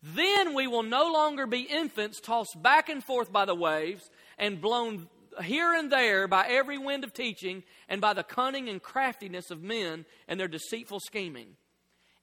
Then 0.02 0.56
we 0.56 0.66
will 0.66 0.84
no 0.84 1.12
longer 1.14 1.46
be 1.46 1.62
infants 1.62 2.20
tossed 2.20 2.62
back 2.62 2.90
and 2.90 3.04
forth 3.04 3.32
by 3.32 3.46
the 3.46 3.56
waves 3.56 4.10
and 4.40 4.60
blown 4.60 5.08
here 5.42 5.74
and 5.74 5.92
there 5.92 6.28
by 6.28 6.46
every 6.48 6.78
wind 6.78 7.04
of 7.04 7.14
teaching 7.14 7.64
and 7.90 8.02
by 8.02 8.14
the 8.14 8.24
cunning 8.24 8.70
and 8.70 8.82
craftiness 8.82 9.52
of 9.52 9.64
men 9.64 10.06
and 10.28 10.40
their 10.40 10.48
deceitful 10.48 11.00
scheming. 11.00 11.56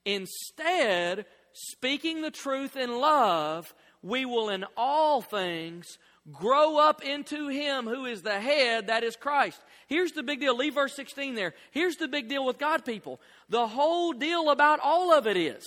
Instead, 0.04 1.26
speaking 1.52 2.22
the 2.22 2.30
truth 2.30 2.76
in 2.76 2.98
love, 2.98 3.74
we 4.02 4.24
will 4.24 4.48
in 4.48 4.64
all 4.76 5.20
things 5.20 5.98
grow 6.32 6.78
up 6.78 7.02
into 7.02 7.48
Him 7.48 7.86
who 7.86 8.04
is 8.06 8.22
the 8.22 8.40
head, 8.40 8.86
that 8.86 9.04
is 9.04 9.16
Christ. 9.16 9.60
Here's 9.86 10.12
the 10.12 10.22
big 10.22 10.40
deal. 10.40 10.56
Leave 10.56 10.74
verse 10.74 10.94
16 10.94 11.34
there. 11.34 11.54
Here's 11.70 11.96
the 11.96 12.08
big 12.08 12.28
deal 12.28 12.44
with 12.44 12.58
God 12.58 12.84
people. 12.84 13.20
The 13.48 13.66
whole 13.66 14.12
deal 14.12 14.50
about 14.50 14.80
all 14.82 15.12
of 15.12 15.26
it 15.26 15.36
is 15.36 15.64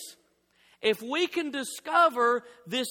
if 0.81 1.01
we 1.01 1.27
can 1.27 1.51
discover 1.51 2.43
this 2.67 2.87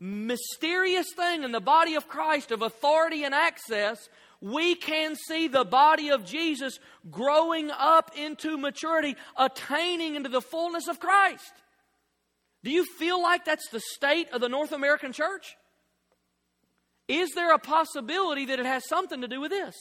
mysterious 0.00 1.12
thing 1.14 1.44
in 1.44 1.52
the 1.52 1.60
body 1.60 1.94
of 1.94 2.08
Christ 2.08 2.50
of 2.50 2.62
authority 2.62 3.22
and 3.22 3.34
access, 3.34 4.08
we 4.40 4.74
can 4.74 5.14
see 5.14 5.46
the 5.46 5.64
body 5.64 6.08
of 6.08 6.24
Jesus 6.24 6.80
growing 7.10 7.70
up 7.70 8.10
into 8.16 8.56
maturity, 8.56 9.14
attaining 9.36 10.16
into 10.16 10.30
the 10.30 10.40
fullness 10.40 10.88
of 10.88 10.98
Christ. 10.98 11.52
Do 12.64 12.70
you 12.70 12.84
feel 12.84 13.22
like 13.22 13.44
that's 13.44 13.68
the 13.68 13.80
state 13.80 14.30
of 14.32 14.40
the 14.40 14.48
North 14.48 14.72
American 14.72 15.12
church? 15.12 15.56
Is 17.06 17.30
there 17.34 17.52
a 17.52 17.58
possibility 17.58 18.46
that 18.46 18.60
it 18.60 18.66
has 18.66 18.88
something 18.88 19.20
to 19.20 19.28
do 19.28 19.40
with 19.40 19.50
this? 19.50 19.74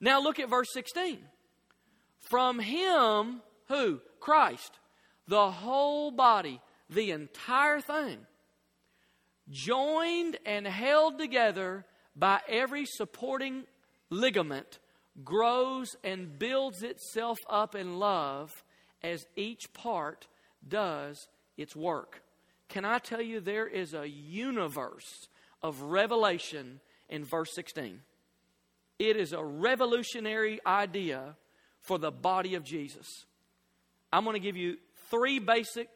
Now 0.00 0.20
look 0.20 0.38
at 0.38 0.50
verse 0.50 0.68
16. 0.72 1.18
From 2.28 2.58
him, 2.60 3.40
who? 3.68 4.00
Christ. 4.20 4.78
The 5.26 5.50
whole 5.50 6.10
body, 6.10 6.60
the 6.88 7.10
entire 7.10 7.80
thing, 7.80 8.18
joined 9.50 10.38
and 10.44 10.66
held 10.66 11.18
together 11.18 11.84
by 12.14 12.40
every 12.48 12.86
supporting 12.86 13.64
ligament, 14.10 14.78
grows 15.24 15.96
and 16.04 16.38
builds 16.38 16.82
itself 16.82 17.38
up 17.48 17.74
in 17.74 17.98
love 17.98 18.64
as 19.02 19.26
each 19.36 19.72
part 19.72 20.26
does 20.66 21.28
its 21.56 21.76
work. 21.76 22.22
Can 22.68 22.84
I 22.84 22.98
tell 22.98 23.20
you, 23.20 23.40
there 23.40 23.66
is 23.66 23.94
a 23.94 24.08
universe 24.08 25.28
of 25.62 25.82
revelation 25.82 26.80
in 27.08 27.24
verse 27.24 27.54
16. 27.54 28.00
It 28.98 29.16
is 29.16 29.32
a 29.32 29.44
revolutionary 29.44 30.60
idea 30.66 31.36
for 31.80 31.98
the 31.98 32.10
body 32.10 32.54
of 32.54 32.64
Jesus. 32.64 33.26
I'm 34.12 34.24
going 34.24 34.34
to 34.34 34.40
give 34.40 34.56
you 34.56 34.78
three 35.10 35.38
basic 35.38 35.88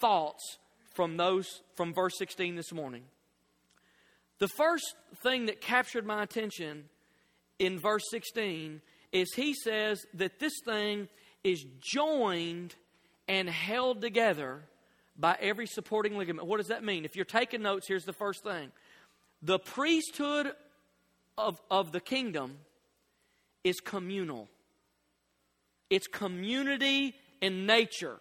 thoughts 0.00 0.58
from 1.00 1.16
those 1.16 1.62
from 1.76 1.94
verse 1.94 2.12
16 2.18 2.56
this 2.56 2.74
morning. 2.74 3.04
The 4.38 4.48
first 4.48 4.84
thing 5.22 5.46
that 5.46 5.62
captured 5.62 6.04
my 6.04 6.22
attention 6.22 6.90
in 7.58 7.78
verse 7.78 8.02
16 8.10 8.82
is 9.10 9.32
he 9.34 9.54
says 9.54 10.04
that 10.12 10.38
this 10.38 10.52
thing 10.62 11.08
is 11.42 11.64
joined 11.80 12.74
and 13.26 13.48
held 13.48 14.02
together 14.02 14.60
by 15.16 15.38
every 15.40 15.66
supporting 15.66 16.18
ligament. 16.18 16.46
What 16.46 16.58
does 16.58 16.68
that 16.68 16.84
mean? 16.84 17.06
If 17.06 17.16
you're 17.16 17.24
taking 17.24 17.62
notes, 17.62 17.88
here's 17.88 18.04
the 18.04 18.12
first 18.12 18.44
thing 18.44 18.70
the 19.40 19.58
priesthood 19.58 20.52
of, 21.38 21.62
of 21.70 21.92
the 21.92 22.00
kingdom 22.00 22.58
is 23.64 23.80
communal, 23.80 24.48
it's 25.88 26.08
community 26.08 27.14
in 27.40 27.64
nature, 27.64 28.18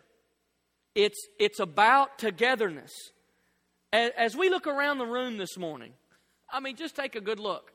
it's, 0.95 1.19
it's 1.39 1.59
about 1.59 2.17
togetherness. 2.19 2.91
As, 3.91 4.11
as 4.17 4.35
we 4.35 4.49
look 4.49 4.67
around 4.67 4.97
the 4.97 5.05
room 5.05 5.37
this 5.37 5.57
morning, 5.57 5.93
I 6.49 6.59
mean, 6.59 6.75
just 6.75 6.95
take 6.95 7.15
a 7.15 7.21
good 7.21 7.39
look. 7.39 7.71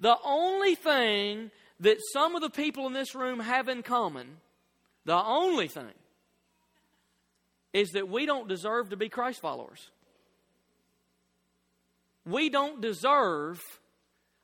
The 0.00 0.16
only 0.24 0.74
thing 0.74 1.50
that 1.80 1.98
some 2.12 2.34
of 2.34 2.42
the 2.42 2.50
people 2.50 2.86
in 2.86 2.92
this 2.92 3.14
room 3.14 3.40
have 3.40 3.68
in 3.68 3.82
common, 3.82 4.38
the 5.04 5.16
only 5.16 5.68
thing, 5.68 5.92
is 7.72 7.90
that 7.90 8.08
we 8.08 8.26
don't 8.26 8.48
deserve 8.48 8.90
to 8.90 8.96
be 8.96 9.08
Christ 9.08 9.40
followers. 9.40 9.90
We 12.24 12.50
don't 12.50 12.80
deserve, 12.80 13.60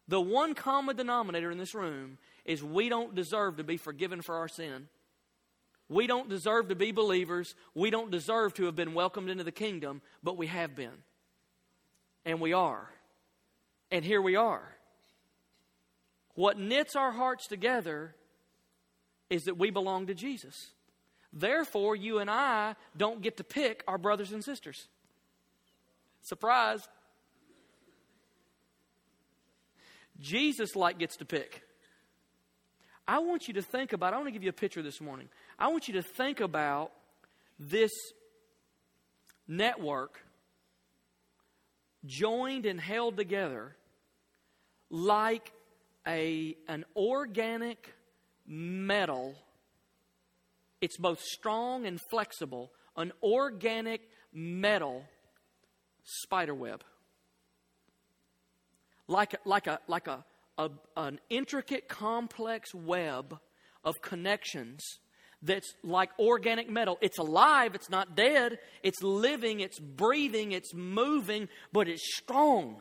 the 0.09 0.21
one 0.21 0.55
common 0.55 0.97
denominator 0.97 1.51
in 1.51 1.59
this 1.59 1.75
room 1.75 2.19
is 2.45 2.63
we 2.63 2.89
don't 2.89 3.15
deserve 3.15 3.59
to 3.59 3.65
be 3.65 3.77
forgiven 3.77 4.23
for 4.23 4.37
our 4.37 4.49
sin. 4.49 4.89
We 5.89 6.07
don't 6.07 6.29
deserve 6.29 6.69
to 6.69 6.75
be 6.75 6.93
believers. 6.93 7.55
We 7.75 7.91
don't 7.91 8.11
deserve 8.11 8.55
to 8.55 8.67
have 8.67 8.77
been 8.77 8.95
welcomed 8.95 9.31
into 9.31 9.45
the 9.45 9.53
kingdom, 9.53 10.03
but 10.23 10.37
we 10.37 10.47
have 10.49 10.75
been. 10.75 11.03
And 12.25 12.41
we 12.41 12.53
are. 12.53 12.91
And 13.91 14.05
here 14.05 14.21
we 14.21 14.37
are. 14.37 14.77
What 16.35 16.59
knits 16.59 16.95
our 16.95 17.11
hearts 17.11 17.47
together 17.47 18.15
is 19.31 19.45
that 19.45 19.57
we 19.57 19.71
belong 19.71 20.07
to 20.07 20.15
Jesus. 20.15 20.73
Therefore, 21.33 21.97
you 21.97 22.19
and 22.19 22.31
I 22.31 22.77
don't 22.97 23.23
get 23.23 23.39
to 23.39 23.45
pick 23.45 23.83
our 23.89 23.99
brothers 23.99 24.33
and 24.33 24.45
sisters. 24.45 24.89
Surprise. 26.23 26.87
Jesus 30.21 30.77
like 30.77 30.99
gets 30.99 31.17
to 31.17 31.25
pick. 31.25 31.63
I 33.07 33.21
want 33.21 33.49
you 33.49 33.55
to 33.55 33.63
think 33.63 33.95
about, 33.95 34.13
I 34.13 34.17
want 34.17 34.29
to 34.29 34.33
give 34.33 34.43
you 34.43 34.51
a 34.51 34.53
picture 34.53 34.83
this 34.83 35.01
morning. 35.01 35.29
I 35.59 35.69
want 35.69 35.89
you 35.89 35.95
to 35.95 36.03
think 36.03 36.39
about 36.39 36.93
this 37.59 37.91
network 39.49 40.21
joined 42.07 42.65
and 42.65 42.81
held 42.81 43.17
together 43.17 43.75
like 44.89 45.53
a, 46.07 46.57
an 46.69 46.85
organic 46.95 47.93
metal. 48.47 49.35
It's 50.81 50.97
both 50.97 51.21
strong 51.21 51.87
and 51.87 52.01
flexible, 52.09 52.71
an 52.97 53.13
organic 53.21 54.03
metal 54.33 55.05
spider 56.05 56.55
web. 56.55 56.85
Like, 59.09 59.35
like, 59.45 59.67
a, 59.67 59.81
like 59.89 60.07
a, 60.07 60.25
a, 60.57 60.71
an 60.97 61.19
intricate, 61.29 61.89
complex 61.89 62.73
web 62.73 63.39
of 63.83 64.01
connections 64.03 65.01
that's 65.43 65.75
like 65.85 66.11
organic 66.19 66.69
metal. 66.69 66.99
It's 67.01 67.19
alive, 67.19 67.75
it's 67.75 67.91
not 67.91 68.17
dead, 68.17 68.59
it's 68.83 69.03
living, 69.03 69.61
it's 69.61 69.79
breathing, 69.79 70.53
it's 70.53 70.75
moving, 70.75 71.49
but 71.73 71.89
it's 71.89 72.17
strong. 72.17 72.77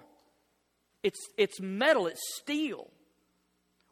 It's, 1.04 1.20
it's 1.38 1.62
metal, 1.62 2.08
it's 2.08 2.22
steel. 2.36 2.88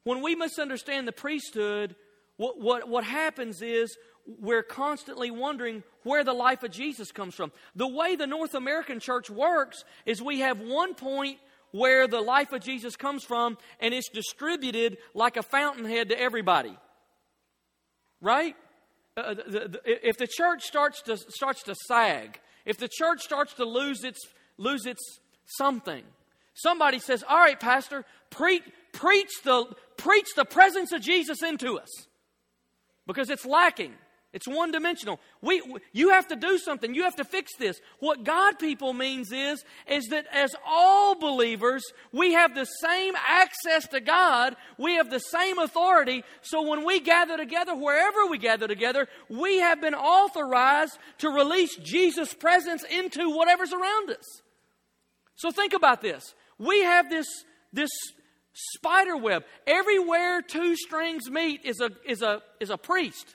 When 0.04 0.22
we 0.22 0.36
misunderstand 0.36 1.08
the 1.08 1.12
priesthood, 1.12 1.96
what, 2.38 2.60
what, 2.60 2.90
what 2.90 3.04
happens 3.04 3.62
is 3.62 3.96
we're 4.40 4.64
constantly 4.64 5.30
wondering 5.30 5.84
where 6.04 6.24
the 6.24 6.34
life 6.34 6.64
of 6.64 6.72
Jesus 6.72 7.12
comes 7.12 7.36
from. 7.36 7.52
The 7.76 7.88
way 7.88 8.16
the 8.16 8.28
North 8.28 8.56
American 8.56 9.00
church 9.00 9.30
works 9.30 9.84
is 10.06 10.22
we 10.22 10.40
have 10.40 10.60
one 10.60 10.96
point 10.96 11.38
where 11.72 12.08
the 12.08 12.22
life 12.22 12.52
of 12.52 12.62
Jesus 12.62 12.96
comes 12.96 13.24
from 13.24 13.58
and 13.80 13.94
it's 13.94 14.10
distributed 14.10 14.98
like 15.14 15.38
a 15.38 15.44
fountainhead 15.44 16.10
to 16.10 16.20
everybody 16.20 16.76
right? 18.25 18.55
Uh, 19.15 19.36
the, 19.36 19.70
the, 19.70 20.08
if 20.08 20.17
the 20.17 20.27
church 20.27 20.63
starts 20.63 21.01
to, 21.03 21.15
starts 21.15 21.63
to 21.63 21.75
sag, 21.88 22.39
if 22.65 22.77
the 22.77 22.89
church 22.89 23.22
starts 23.22 23.53
to 23.53 23.63
lose 23.63 24.03
its, 24.03 24.20
lose 24.58 24.86
its 24.86 25.20
something, 25.46 26.03
somebody 26.55 27.00
says, 27.00 27.24
All 27.29 27.38
right, 27.38 27.60
Pastor, 27.60 28.03
preach, 28.32 28.63
the, 29.44 29.65
preach 29.96 30.27
the 30.36 30.44
presence 30.44 30.91
of 30.91 31.01
Jesus 31.01 31.44
into 31.44 31.77
us 31.77 32.08
because 33.08 33.29
it's 33.29 33.46
lacking. 33.46 33.94
It's 34.36 34.50
one 34.50 34.70
dimensional. 34.70 35.22
We, 35.42 35.63
you 35.94 36.10
have 36.10 36.27
to 36.27 36.36
do 36.36 36.58
something. 36.58 36.94
You 36.94 37.04
have 37.04 37.15
to 37.15 37.24
fix 37.24 37.56
this. 37.58 37.80
What 38.00 38.25
God 38.25 38.60
people 38.60 38.92
means 38.92 39.32
is, 39.32 39.63
is 39.88 40.08
that 40.08 40.25
as 40.30 40.54
all 40.68 41.15
believers, 41.15 41.82
we 42.12 42.34
have 42.34 42.54
the 42.54 42.65
same 42.65 43.13
access 43.25 43.88
to 43.88 44.01
God. 44.01 44.58
We 44.77 44.96
have 44.96 45.10
the 45.10 45.22
same 45.22 45.58
authority. 45.58 46.25
So 46.42 46.68
when 46.68 46.86
we 46.86 47.00
gather 47.00 47.38
together, 47.38 47.74
wherever 47.74 48.25
we 48.25 48.38
gather 48.38 48.68
together, 48.68 49.08
we 49.30 49.60
have 49.60 49.80
been 49.80 49.96
authorized 49.96 50.98
to 51.20 51.30
release 51.30 51.77
Jesus' 51.77 52.34
presence 52.34 52.84
into 52.84 53.30
whatever's 53.30 53.72
around 53.72 54.10
us. 54.10 54.42
So 55.36 55.50
think 55.50 55.72
about 55.72 56.01
this. 56.01 56.36
We 56.58 56.84
have 56.84 57.10
this, 57.10 57.27
this 57.72 57.92
spider 58.51 59.15
web. 59.15 59.46
Everywhere 59.65 60.42
two 60.42 60.75
strings 60.75 61.30
meet 61.30 61.63
is 61.63 61.80
a, 61.80 61.92
is 62.06 62.22
a, 62.22 62.42
is 62.60 62.70
a 62.70 62.77
priest 62.77 63.35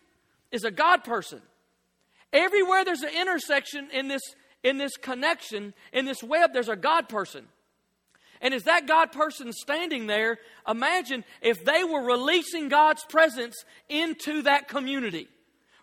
is 0.53 0.65
a 0.65 0.71
God 0.71 1.05
person. 1.05 1.41
Everywhere 2.33 2.85
there's 2.85 3.03
an 3.03 3.15
intersection 3.15 3.89
in 3.93 4.09
this, 4.09 4.23
in 4.63 4.79
this 4.79 4.97
connection, 4.97 5.75
in 5.93 6.05
this 6.05 6.23
web, 6.23 6.53
there's 6.53 6.69
a 6.69 6.77
God 6.77 7.09
person. 7.09 7.47
And 8.41 8.55
as 8.55 8.65
that 8.65 8.87
God 8.87 9.13
person 9.13 9.53
standing 9.53 10.07
there, 10.07 10.39
imagine 10.67 11.25
if 11.43 11.65
they 11.65 11.85
were 11.85 12.03
releasing 12.03 12.69
God's 12.69 13.05
presence 13.05 13.65
into 13.89 14.43
that 14.43 14.67
community, 14.69 15.29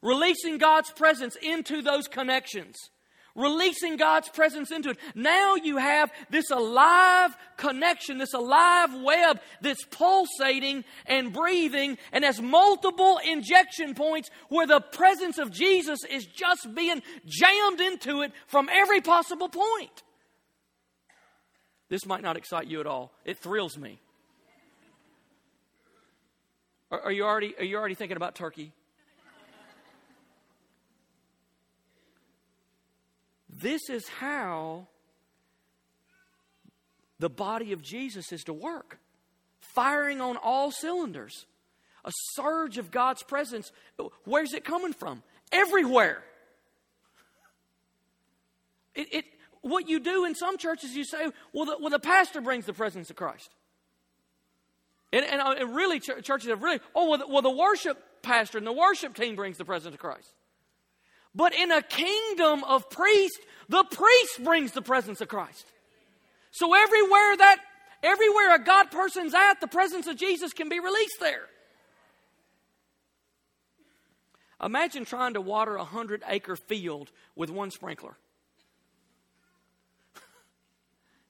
releasing 0.01 0.57
God's 0.57 0.91
presence 0.91 1.35
into 1.41 1.81
those 1.81 2.07
connections 2.07 2.89
releasing 3.37 3.95
God's 3.95 4.27
presence 4.27 4.71
into 4.71 4.89
it. 4.89 4.97
Now 5.15 5.55
you 5.55 5.77
have 5.77 6.11
this 6.29 6.51
alive 6.51 7.37
connection, 7.55 8.17
this 8.17 8.33
alive 8.33 8.93
web 9.01 9.39
that's 9.61 9.85
pulsating 9.85 10.83
and 11.05 11.31
breathing 11.31 11.97
and 12.11 12.25
has 12.25 12.41
multiple 12.41 13.19
injection 13.25 13.93
points 13.93 14.29
where 14.49 14.67
the 14.67 14.81
presence 14.81 15.37
of 15.37 15.51
Jesus 15.51 15.99
is 16.09 16.25
just 16.25 16.67
being 16.75 17.01
jammed 17.25 17.79
into 17.79 18.23
it 18.23 18.33
from 18.47 18.67
every 18.69 18.99
possible 18.99 19.47
point. 19.47 20.03
This 21.89 22.05
might 22.05 22.21
not 22.21 22.35
excite 22.35 22.67
you 22.67 22.81
at 22.81 22.87
all. 22.87 23.13
It 23.23 23.37
thrills 23.37 23.77
me. 23.77 24.01
Are, 26.89 27.11
you 27.11 27.23
already 27.25 27.53
are 27.57 27.65
you 27.65 27.77
already 27.77 27.95
thinking 27.95 28.15
about 28.15 28.35
turkey? 28.35 28.71
This 33.59 33.89
is 33.89 34.07
how 34.07 34.87
the 37.19 37.29
body 37.29 37.73
of 37.73 37.81
Jesus 37.81 38.31
is 38.31 38.43
to 38.43 38.53
work, 38.53 38.99
firing 39.59 40.21
on 40.21 40.37
all 40.37 40.71
cylinders. 40.71 41.45
A 42.05 42.11
surge 42.33 42.77
of 42.77 42.91
God's 42.91 43.23
presence. 43.23 43.71
Where's 44.25 44.53
it 44.53 44.63
coming 44.63 44.93
from? 44.93 45.23
Everywhere. 45.51 46.23
It, 48.93 49.13
it, 49.13 49.25
what 49.61 49.89
you 49.89 49.99
do 49.99 50.25
in 50.25 50.35
some 50.35 50.57
churches, 50.57 50.95
you 50.95 51.03
say, 51.03 51.29
well, 51.51 51.65
the, 51.65 51.77
well, 51.79 51.89
the 51.89 51.99
pastor 51.99 52.41
brings 52.41 52.65
the 52.65 52.73
presence 52.73 53.09
of 53.09 53.15
Christ. 53.15 53.49
And, 55.11 55.25
and, 55.25 55.41
uh, 55.41 55.55
and 55.57 55.75
really, 55.75 55.99
ch- 55.99 56.23
churches 56.23 56.49
have 56.49 56.61
really, 56.61 56.79
oh, 56.95 57.09
well 57.09 57.17
the, 57.17 57.27
well, 57.27 57.41
the 57.41 57.49
worship 57.49 57.97
pastor 58.21 58.57
and 58.57 58.67
the 58.67 58.71
worship 58.73 59.15
team 59.15 59.35
brings 59.35 59.57
the 59.57 59.65
presence 59.65 59.93
of 59.93 59.99
Christ. 59.99 60.31
But 61.37 61.53
in 61.53 61.71
a 61.71 61.81
kingdom 61.83 62.63
of 62.63 62.89
priests, 62.89 63.39
the 63.69 63.83
priest 63.83 64.43
brings 64.43 64.71
the 64.71 64.81
presence 64.81 65.21
of 65.21 65.27
Christ. 65.27 65.67
So 66.49 66.73
everywhere 66.73 67.37
that, 67.37 67.59
everywhere 68.01 68.55
a 68.55 68.59
God 68.59 68.89
person's 68.89 69.35
at, 69.35 69.61
the 69.61 69.67
presence 69.67 70.07
of 70.07 70.17
Jesus 70.17 70.51
can 70.51 70.67
be 70.67 70.79
released 70.79 71.19
there. 71.19 71.45
Imagine 74.63 75.05
trying 75.05 75.35
to 75.35 75.41
water 75.41 75.75
a 75.75 75.83
hundred 75.83 76.23
acre 76.27 76.55
field 76.55 77.11
with 77.35 77.51
one 77.51 77.69
sprinkler. 77.69 78.17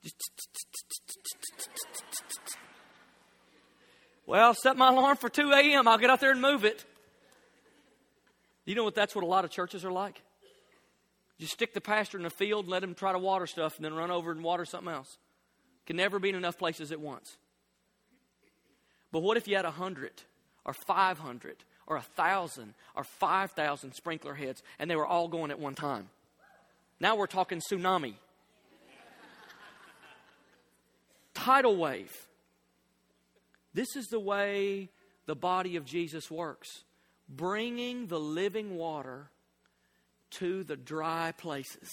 well, 4.25 4.53
set 4.53 4.77
my 4.77 4.87
alarm 4.87 5.17
for 5.17 5.27
2 5.27 5.51
a.m. 5.51 5.85
I'll 5.85 5.97
get 5.97 6.09
out 6.09 6.21
there 6.21 6.31
and 6.31 6.41
move 6.41 6.63
it. 6.63 6.85
You 8.67 8.75
know 8.75 8.83
what? 8.83 8.95
That's 8.95 9.15
what 9.15 9.23
a 9.23 9.27
lot 9.27 9.45
of 9.45 9.49
churches 9.49 9.85
are 9.85 9.91
like. 9.91 10.21
Just 11.39 11.53
stick 11.53 11.73
the 11.73 11.79
pastor 11.79 12.17
in 12.17 12.23
the 12.23 12.29
field 12.29 12.65
and 12.65 12.71
let 12.71 12.83
him 12.83 12.95
try 12.95 13.13
to 13.13 13.17
water 13.17 13.47
stuff 13.47 13.77
and 13.77 13.85
then 13.85 13.93
run 13.93 14.11
over 14.11 14.29
and 14.29 14.43
water 14.43 14.65
something 14.65 14.91
else. 14.93 15.17
Can 15.85 15.95
never 15.95 16.19
be 16.19 16.29
in 16.29 16.35
enough 16.35 16.57
places 16.57 16.91
at 16.91 16.99
once. 16.99 17.37
But 19.13 19.21
what 19.21 19.37
if 19.37 19.47
you 19.47 19.55
had 19.55 19.63
a 19.63 19.71
hundred 19.71 20.11
or 20.65 20.73
five 20.73 21.17
hundred 21.17 21.55
or 21.87 21.95
a 21.95 22.01
thousand 22.01 22.73
or 22.93 23.05
five 23.05 23.51
thousand 23.51 23.93
sprinkler 23.93 24.33
heads 24.33 24.61
and 24.79 24.91
they 24.91 24.97
were 24.97 25.07
all 25.07 25.29
going 25.29 25.49
at 25.49 25.59
one 25.59 25.75
time? 25.75 26.09
Now 26.99 27.15
we're 27.15 27.27
talking 27.27 27.61
tsunami. 27.61 28.15
Tidal 31.33 31.77
wave. 31.77 32.11
This 33.73 33.95
is 33.95 34.07
the 34.07 34.19
way 34.19 34.89
the 35.25 35.35
body 35.35 35.77
of 35.77 35.85
Jesus 35.85 36.29
works 36.29 36.83
bringing 37.29 38.07
the 38.07 38.19
living 38.19 38.75
water 38.75 39.29
to 40.29 40.63
the 40.63 40.75
dry 40.75 41.33
places 41.37 41.89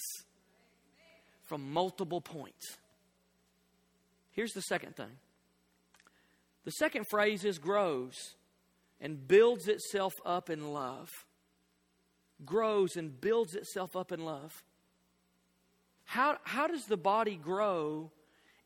from 1.43 1.71
multiple 1.71 2.21
points. 2.21 2.77
Here's 4.31 4.51
the 4.51 4.61
second 4.61 4.95
thing 4.95 5.17
the 6.65 6.71
second 6.71 7.05
phrase 7.09 7.45
is 7.45 7.59
grows 7.59 8.15
and 8.99 9.27
builds 9.27 9.67
itself 9.67 10.13
up 10.25 10.49
in 10.49 10.73
love. 10.73 11.09
Grows 12.43 12.95
and 12.95 13.19
builds 13.21 13.55
itself 13.55 13.95
up 13.95 14.11
in 14.11 14.25
love. 14.25 14.63
How, 16.05 16.37
how 16.43 16.67
does 16.67 16.85
the 16.85 16.97
body 16.97 17.35
grow 17.35 18.11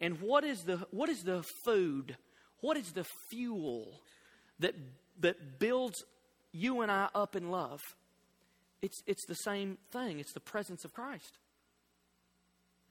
and 0.01 0.19
what 0.21 0.43
is 0.43 0.63
the, 0.63 0.77
what 0.91 1.09
is 1.09 1.23
the 1.23 1.43
food? 1.65 2.17
What 2.61 2.77
is 2.77 2.91
the 2.91 3.05
fuel 3.29 4.01
that, 4.59 4.75
that 5.19 5.59
builds 5.59 6.03
you 6.51 6.81
and 6.81 6.91
I 6.91 7.09
up 7.15 7.35
in 7.35 7.51
love? 7.51 7.81
It's, 8.81 9.01
it's 9.05 9.25
the 9.27 9.35
same 9.35 9.77
thing. 9.91 10.19
It's 10.19 10.33
the 10.33 10.39
presence 10.39 10.85
of 10.85 10.93
Christ. 10.93 11.37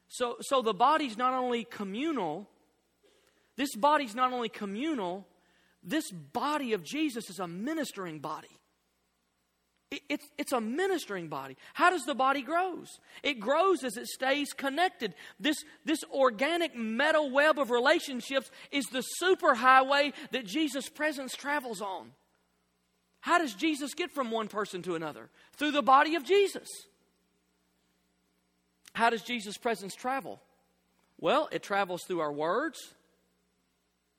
So, 0.08 0.36
so 0.40 0.62
the 0.62 0.74
body's 0.74 1.16
not 1.16 1.34
only 1.34 1.64
communal, 1.64 2.48
this 3.56 3.74
body's 3.74 4.14
not 4.14 4.32
only 4.32 4.48
communal, 4.48 5.26
this 5.82 6.10
body 6.10 6.72
of 6.72 6.82
Jesus 6.82 7.30
is 7.30 7.38
a 7.38 7.46
ministering 7.46 8.18
body. 8.18 8.48
it's, 9.90 10.26
it's 10.36 10.52
a 10.52 10.60
ministering 10.60 11.28
body. 11.28 11.56
How 11.74 11.90
does 11.90 12.04
the 12.04 12.14
body 12.14 12.42
grows? 12.42 12.88
It 13.22 13.40
grows 13.40 13.84
as 13.84 13.96
it 13.96 14.06
stays 14.06 14.52
connected. 14.52 15.14
This, 15.40 15.56
this 15.84 16.00
organic 16.12 16.76
metal 16.76 17.30
web 17.30 17.58
of 17.58 17.70
relationships 17.70 18.50
is 18.70 18.84
the 18.86 19.04
superhighway 19.22 20.12
that 20.32 20.46
Jesus' 20.46 20.88
presence 20.88 21.34
travels 21.34 21.80
on. 21.80 22.12
How 23.20 23.38
does 23.38 23.54
Jesus 23.54 23.94
get 23.94 24.10
from 24.10 24.30
one 24.30 24.48
person 24.48 24.82
to 24.82 24.94
another? 24.94 25.28
Through 25.54 25.72
the 25.72 25.82
body 25.82 26.14
of 26.14 26.24
Jesus. 26.24 26.68
How 28.94 29.10
does 29.10 29.22
Jesus' 29.22 29.56
presence 29.56 29.94
travel? 29.94 30.40
Well, 31.20 31.48
it 31.50 31.62
travels 31.62 32.02
through 32.04 32.20
our 32.20 32.32
words, 32.32 32.94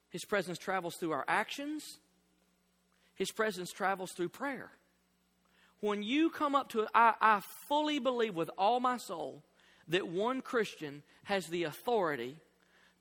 His 0.09 0.25
presence 0.25 0.57
travels 0.57 0.95
through 0.99 1.11
our 1.11 1.25
actions, 1.27 1.83
His 3.15 3.31
presence 3.31 3.71
travels 3.71 4.11
through 4.11 4.29
prayer. 4.29 4.71
When 5.79 6.03
you 6.03 6.29
come 6.29 6.55
up 6.55 6.69
to 6.69 6.81
it, 6.81 6.89
I, 6.93 7.13
I 7.21 7.41
fully 7.67 7.99
believe 7.99 8.35
with 8.35 8.49
all 8.57 8.81
my 8.81 8.97
soul 8.97 9.43
that 9.87 10.07
one 10.07 10.41
Christian 10.41 11.03
has 11.23 11.47
the 11.47 11.63
authority 11.63 12.37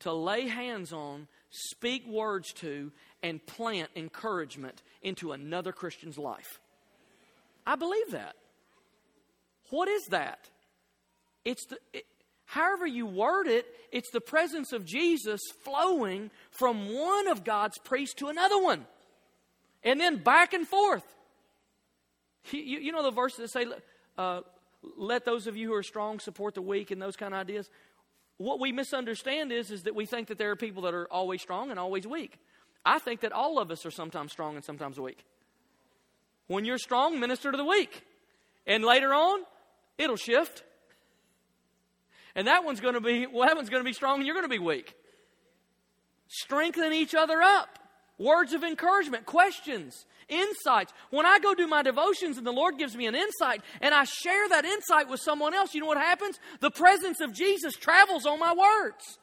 to 0.01 0.13
lay 0.13 0.47
hands 0.47 0.93
on, 0.93 1.29
speak 1.51 2.07
words 2.07 2.53
to, 2.55 2.93
and 3.23 3.45
plant 3.47 3.91
encouragement 3.97 4.83
into 5.03 5.33
another 5.33 5.73
Christian's 5.73 6.19
life. 6.19 6.61
I 7.67 7.77
believe 7.77 8.13
that. 8.13 8.37
What 9.71 9.89
is 9.89 10.07
that? 10.07 10.39
It's 11.45 11.67
the, 11.67 11.79
it, 11.93 12.05
however 12.47 12.87
you 12.87 13.07
word 13.07 13.47
it, 13.47 13.67
it's 13.93 14.11
the 14.11 14.21
presence 14.21 14.73
of 14.73 14.85
Jesus 14.85 15.41
flowing 15.65 16.31
from 16.51 16.95
one 16.95 17.29
of 17.29 17.45
God's 17.45 17.79
priests 17.79 18.15
to 18.17 18.29
another 18.29 18.63
one. 18.63 18.87
And 19.85 20.01
then 20.01 20.17
back 20.17 20.53
and 20.53 20.67
forth. 20.67 21.05
You, 22.51 22.61
you 22.61 22.93
know 22.93 23.03
the 23.03 23.11
verses 23.11 23.39
that 23.39 23.51
say, 23.51 23.67
uh, 24.17 24.41
let 24.97 25.25
those 25.25 25.47
of 25.47 25.57
you 25.57 25.69
who 25.69 25.75
are 25.75 25.83
strong 25.83 26.19
support 26.21 26.55
the 26.55 26.63
weak 26.63 26.91
and 26.91 27.01
those 27.01 27.17
kind 27.17 27.35
of 27.35 27.41
ideas? 27.41 27.69
What 28.39 28.61
we 28.61 28.73
misunderstand 28.73 29.53
is, 29.53 29.71
is 29.71 29.83
that 29.83 29.95
we 29.95 30.07
think 30.07 30.29
that 30.29 30.39
there 30.39 30.51
are 30.51 30.57
people 30.57 30.83
that 30.83 30.95
are 30.95 31.07
always 31.11 31.43
strong 31.43 31.71
and 31.71 31.79
always 31.79 32.07
weak. 32.07 32.39
I 32.85 32.99
think 32.99 33.21
that 33.21 33.33
all 33.33 33.59
of 33.59 33.71
us 33.71 33.85
are 33.85 33.91
sometimes 33.91 34.33
strong 34.33 34.55
and 34.55 34.65
sometimes 34.65 34.99
weak. 34.99 35.25
When 36.47 36.65
you're 36.65 36.79
strong, 36.79 37.21
minister 37.21 37.51
to 37.51 37.57
the 37.57 37.65
weak. 37.65 38.05
And 38.67 38.85
later 38.85 39.13
on, 39.13 39.41
it'll 39.99 40.17
shift. 40.17 40.63
And 42.35 42.47
that 42.47 42.65
one's 42.65 42.81
going 42.81 42.95
to 42.95 43.01
be, 43.01 43.27
well, 43.27 43.47
that 43.47 43.57
one's 43.57 43.69
going 43.69 43.83
to 43.83 43.89
be 43.89 43.93
strong 43.93 44.19
and 44.19 44.27
you're 44.27 44.35
going 44.35 44.45
to 44.45 44.49
be 44.49 44.59
weak. 44.59 44.95
Strengthen 46.29 46.93
each 46.93 47.15
other 47.15 47.43
up. 47.43 47.78
Words 48.19 48.53
of 48.53 48.65
encouragement, 48.65 49.27
questions, 49.27 50.05
insights. 50.29 50.93
When 51.11 51.25
I 51.25 51.39
go 51.39 51.55
do 51.55 51.67
my 51.67 51.83
devotions 51.83 52.37
and 52.37 52.47
the 52.47 52.53
Lord 52.53 52.77
gives 52.77 52.97
me 52.97 53.07
an 53.07 53.15
insight 53.15 53.63
and 53.81 53.95
I 53.95 54.05
share 54.05 54.49
that 54.49 54.65
insight 54.65 55.09
with 55.09 55.21
someone 55.21 55.55
else, 55.55 55.73
you 55.73 55.81
know 55.81 55.87
what 55.87 55.99
happens? 55.99 56.39
The 56.61 56.71
presence 56.71 57.21
of 57.21 57.33
Jesus 57.33 57.75
travels 57.75 58.27
on 58.27 58.41
my 58.41 58.53
words. 58.53 59.19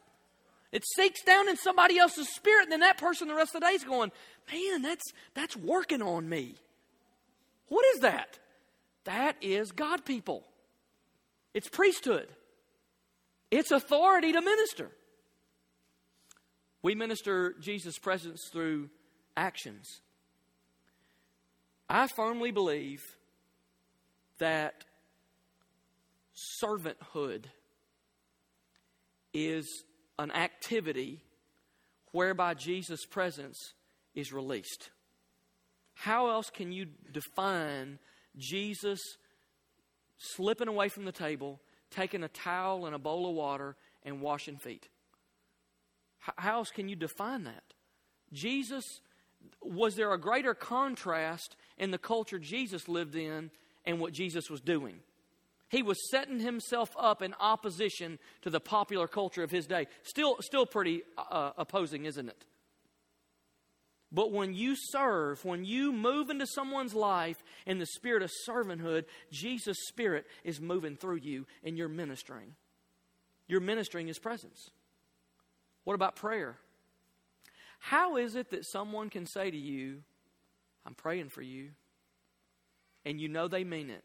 It 0.72 0.84
seeks 0.96 1.24
down 1.24 1.48
in 1.48 1.56
somebody 1.56 1.98
else's 1.98 2.28
spirit, 2.34 2.64
and 2.64 2.72
then 2.72 2.82
that 2.82 2.98
person 2.98 3.28
the 3.28 3.36
rest 3.36 3.56
of 3.56 3.62
the 3.62 3.68
day 3.68 3.74
is 3.74 3.84
going, 3.84 4.12
Man, 4.52 4.82
that's, 4.82 5.06
that's 5.34 5.56
working 5.56 6.02
on 6.02 6.28
me. 6.28 6.56
What 7.68 7.86
is 7.96 8.02
that? 8.02 8.40
That 9.06 9.38
is 9.42 9.72
God 9.72 10.06
people. 10.06 10.44
It's 11.54 11.70
priesthood, 11.70 12.28
it's 13.52 13.72
authority 13.72 14.34
to 14.34 14.42
minister. 14.42 14.92
We 16.86 16.93
minister 16.93 17.56
Jesus' 17.60 17.98
presence 17.98 18.48
through 18.54 18.91
actions. 19.36 20.02
I 21.89 22.06
firmly 22.06 22.52
believe 22.52 23.02
that 24.38 24.86
servanthood 26.62 27.45
is 29.34 29.67
an 30.19 30.30
activity 30.30 31.24
whereby 32.12 32.54
Jesus' 32.54 33.04
presence 33.04 33.74
is 34.13 34.32
released. 34.32 34.91
How 35.95 36.30
else 36.30 36.52
can 36.52 36.71
you 36.71 36.86
define 37.12 37.98
Jesus 38.38 39.02
slipping 40.19 40.67
away 40.67 40.89
from 40.89 41.06
the 41.06 41.12
table, 41.12 41.60
taking 41.89 42.21
a 42.21 42.28
towel 42.28 42.86
and 42.86 42.93
a 42.93 43.00
bowl 43.00 43.28
of 43.28 43.34
water, 43.34 43.76
and 44.04 44.21
washing 44.21 44.58
feet? 44.58 44.88
How 46.38 46.58
else 46.58 46.70
can 46.70 46.90
you 46.90 46.96
define 46.96 47.44
that? 47.44 47.64
Jesus, 48.34 48.84
was 49.62 49.96
there 49.96 50.14
a 50.14 50.20
greater 50.20 50.54
contrast 50.54 51.56
in 51.78 51.92
the 51.92 51.98
culture 51.98 52.40
Jesus 52.40 52.88
lived 52.88 53.16
in 53.16 53.52
and 53.86 54.00
what 54.00 54.14
Jesus 54.14 54.50
was 54.50 54.62
doing? 54.62 55.00
He 55.70 55.84
was 55.84 55.98
setting 56.10 56.40
himself 56.40 56.90
up 56.98 57.22
in 57.22 57.34
opposition 57.40 58.20
to 58.42 58.50
the 58.50 58.60
popular 58.60 59.08
culture 59.08 59.44
of 59.44 59.52
his 59.52 59.66
day. 59.66 59.88
Still, 60.04 60.38
still 60.42 60.66
pretty 60.66 61.02
uh, 61.18 61.52
opposing, 61.58 62.06
isn't 62.06 62.30
it? 62.30 62.46
But 64.12 64.32
when 64.32 64.54
you 64.54 64.76
serve, 64.78 65.44
when 65.44 65.66
you 65.66 65.92
move 65.92 66.30
into 66.30 66.46
someone's 66.48 66.94
life 66.94 67.44
in 67.66 67.80
the 67.80 67.86
spirit 67.88 68.24
of 68.24 68.32
servanthood, 68.48 69.06
Jesus' 69.32 69.78
spirit 69.88 70.26
is 70.44 70.62
moving 70.62 70.96
through 70.96 71.18
you 71.18 71.46
and 71.64 71.78
you're 71.78 71.90
ministering. 71.90 72.56
You're 73.48 73.60
ministering 73.60 74.08
his 74.08 74.20
presence. 74.20 74.70
What 75.86 75.93
about 75.93 76.15
prayer? 76.15 76.58
How 77.80 78.17
is 78.17 78.36
it 78.36 78.50
that 78.50 78.65
someone 78.65 79.10
can 79.10 79.26
say 79.26 79.50
to 79.50 79.58
you, 79.58 80.02
I'm 80.86 80.95
praying 80.95 81.30
for 81.30 81.41
you, 81.41 81.69
and 83.06 83.21
you 83.21 83.30
know 83.30 83.48
they 83.48 83.63
mean 83.63 83.89
it, 83.89 84.04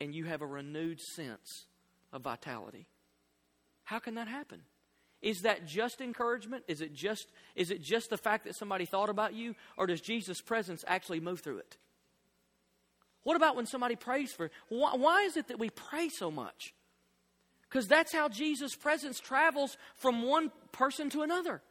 and 0.00 0.14
you 0.14 0.24
have 0.24 0.42
a 0.42 0.46
renewed 0.46 1.00
sense 1.00 1.66
of 2.12 2.22
vitality? 2.22 2.86
How 3.84 3.98
can 3.98 4.14
that 4.14 4.28
happen? 4.28 4.62
Is 5.20 5.42
that 5.42 5.66
just 5.66 6.00
encouragement? 6.00 6.64
Is 6.66 6.80
it 6.80 6.94
just, 6.94 7.28
is 7.54 7.70
it 7.70 7.82
just 7.82 8.08
the 8.08 8.16
fact 8.16 8.44
that 8.44 8.54
somebody 8.54 8.86
thought 8.86 9.10
about 9.10 9.34
you? 9.34 9.54
Or 9.76 9.86
does 9.86 10.00
Jesus' 10.00 10.40
presence 10.40 10.84
actually 10.86 11.20
move 11.20 11.40
through 11.40 11.58
it? 11.58 11.76
What 13.22 13.36
about 13.36 13.54
when 13.54 13.66
somebody 13.66 13.96
prays 13.96 14.32
for 14.32 14.50
why, 14.70 14.94
why 14.94 15.22
is 15.22 15.36
it 15.36 15.48
that 15.48 15.58
we 15.58 15.68
pray 15.68 16.08
so 16.08 16.30
much? 16.30 16.72
Because 17.70 17.86
that's 17.86 18.12
how 18.12 18.28
Jesus' 18.28 18.74
presence 18.74 19.20
travels 19.20 19.76
from 19.94 20.22
one 20.22 20.50
person 20.72 21.08
to 21.10 21.22
another. 21.22 21.62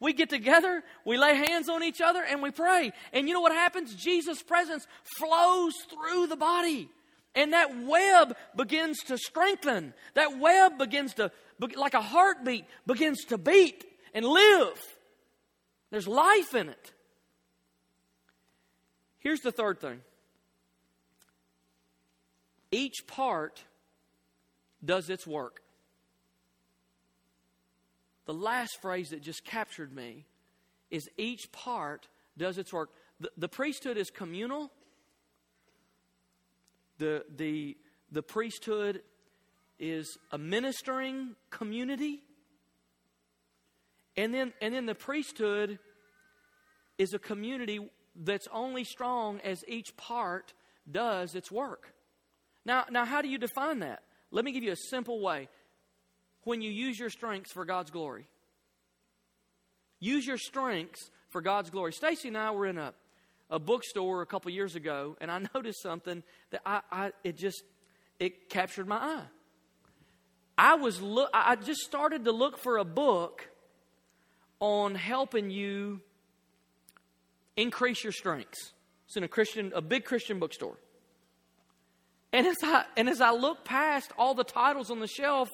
We 0.00 0.12
get 0.12 0.28
together, 0.28 0.82
we 1.04 1.16
lay 1.16 1.36
hands 1.36 1.68
on 1.68 1.84
each 1.84 2.00
other, 2.00 2.22
and 2.22 2.42
we 2.42 2.50
pray. 2.50 2.92
And 3.12 3.28
you 3.28 3.34
know 3.34 3.40
what 3.40 3.52
happens? 3.52 3.94
Jesus' 3.94 4.42
presence 4.42 4.86
flows 5.16 5.74
through 5.88 6.26
the 6.26 6.36
body. 6.36 6.90
And 7.36 7.52
that 7.52 7.84
web 7.84 8.36
begins 8.56 8.98
to 9.04 9.16
strengthen. 9.16 9.94
That 10.14 10.38
web 10.38 10.76
begins 10.76 11.14
to 11.14 11.30
like 11.76 11.94
a 11.94 12.02
heartbeat, 12.02 12.64
begins 12.86 13.24
to 13.26 13.38
beat 13.38 13.84
and 14.12 14.24
live. 14.24 14.80
There's 15.90 16.08
life 16.08 16.54
in 16.54 16.68
it. 16.68 16.92
Here's 19.20 19.40
the 19.40 19.52
third 19.52 19.80
thing 19.80 20.00
each 22.72 23.06
part 23.06 23.62
does 24.84 25.10
its 25.10 25.26
work. 25.26 25.62
The 28.26 28.34
last 28.34 28.80
phrase 28.80 29.10
that 29.10 29.22
just 29.22 29.44
captured 29.44 29.94
me 29.94 30.26
is 30.90 31.08
each 31.16 31.52
part 31.52 32.08
does 32.38 32.58
its 32.58 32.72
work. 32.72 32.90
The, 33.20 33.30
the 33.36 33.48
priesthood 33.48 33.96
is 33.96 34.10
communal. 34.10 34.70
The, 36.98 37.24
the, 37.36 37.76
the 38.10 38.22
priesthood 38.22 39.02
is 39.78 40.16
a 40.30 40.38
ministering 40.38 41.34
community. 41.50 42.22
And 44.16 44.32
then, 44.32 44.52
and 44.60 44.74
then 44.74 44.86
the 44.86 44.94
priesthood 44.94 45.78
is 46.96 47.12
a 47.12 47.18
community 47.18 47.80
that's 48.16 48.46
only 48.52 48.84
strong 48.84 49.40
as 49.40 49.64
each 49.66 49.96
part 49.96 50.54
does 50.90 51.34
its 51.34 51.50
work. 51.50 51.92
Now, 52.64 52.84
now 52.90 53.04
how 53.04 53.20
do 53.20 53.28
you 53.28 53.38
define 53.38 53.80
that? 53.80 54.03
Let 54.34 54.44
me 54.44 54.50
give 54.50 54.64
you 54.64 54.72
a 54.72 54.76
simple 54.76 55.20
way. 55.20 55.48
When 56.42 56.60
you 56.60 56.70
use 56.70 56.98
your 56.98 57.08
strengths 57.08 57.52
for 57.52 57.64
God's 57.64 57.92
glory, 57.92 58.26
use 60.00 60.26
your 60.26 60.38
strengths 60.38 61.08
for 61.30 61.40
God's 61.40 61.70
glory. 61.70 61.92
Stacy 61.92 62.28
and 62.28 62.36
I 62.36 62.50
were 62.50 62.66
in 62.66 62.76
a, 62.76 62.92
a 63.48 63.60
bookstore 63.60 64.22
a 64.22 64.26
couple 64.26 64.50
years 64.50 64.74
ago, 64.74 65.16
and 65.20 65.30
I 65.30 65.40
noticed 65.54 65.80
something 65.80 66.24
that 66.50 66.62
I, 66.66 66.80
I 66.90 67.12
it 67.22 67.36
just 67.36 67.62
it 68.18 68.50
captured 68.50 68.88
my 68.88 68.96
eye. 68.96 69.26
I 70.58 70.74
was 70.74 71.00
look, 71.00 71.30
I 71.32 71.54
just 71.54 71.82
started 71.82 72.24
to 72.24 72.32
look 72.32 72.58
for 72.58 72.78
a 72.78 72.84
book 72.84 73.48
on 74.58 74.96
helping 74.96 75.50
you 75.50 76.00
increase 77.56 78.02
your 78.02 78.12
strengths. 78.12 78.72
It's 79.06 79.16
in 79.16 79.22
a 79.22 79.28
Christian, 79.28 79.72
a 79.76 79.80
big 79.80 80.04
Christian 80.04 80.40
bookstore. 80.40 80.76
And 82.34 82.48
as 82.48 82.56
I 82.64 82.84
and 82.96 83.08
as 83.08 83.20
I 83.20 83.30
looked 83.30 83.64
past 83.64 84.10
all 84.18 84.34
the 84.34 84.42
titles 84.42 84.90
on 84.90 84.98
the 84.98 85.06
shelf, 85.06 85.48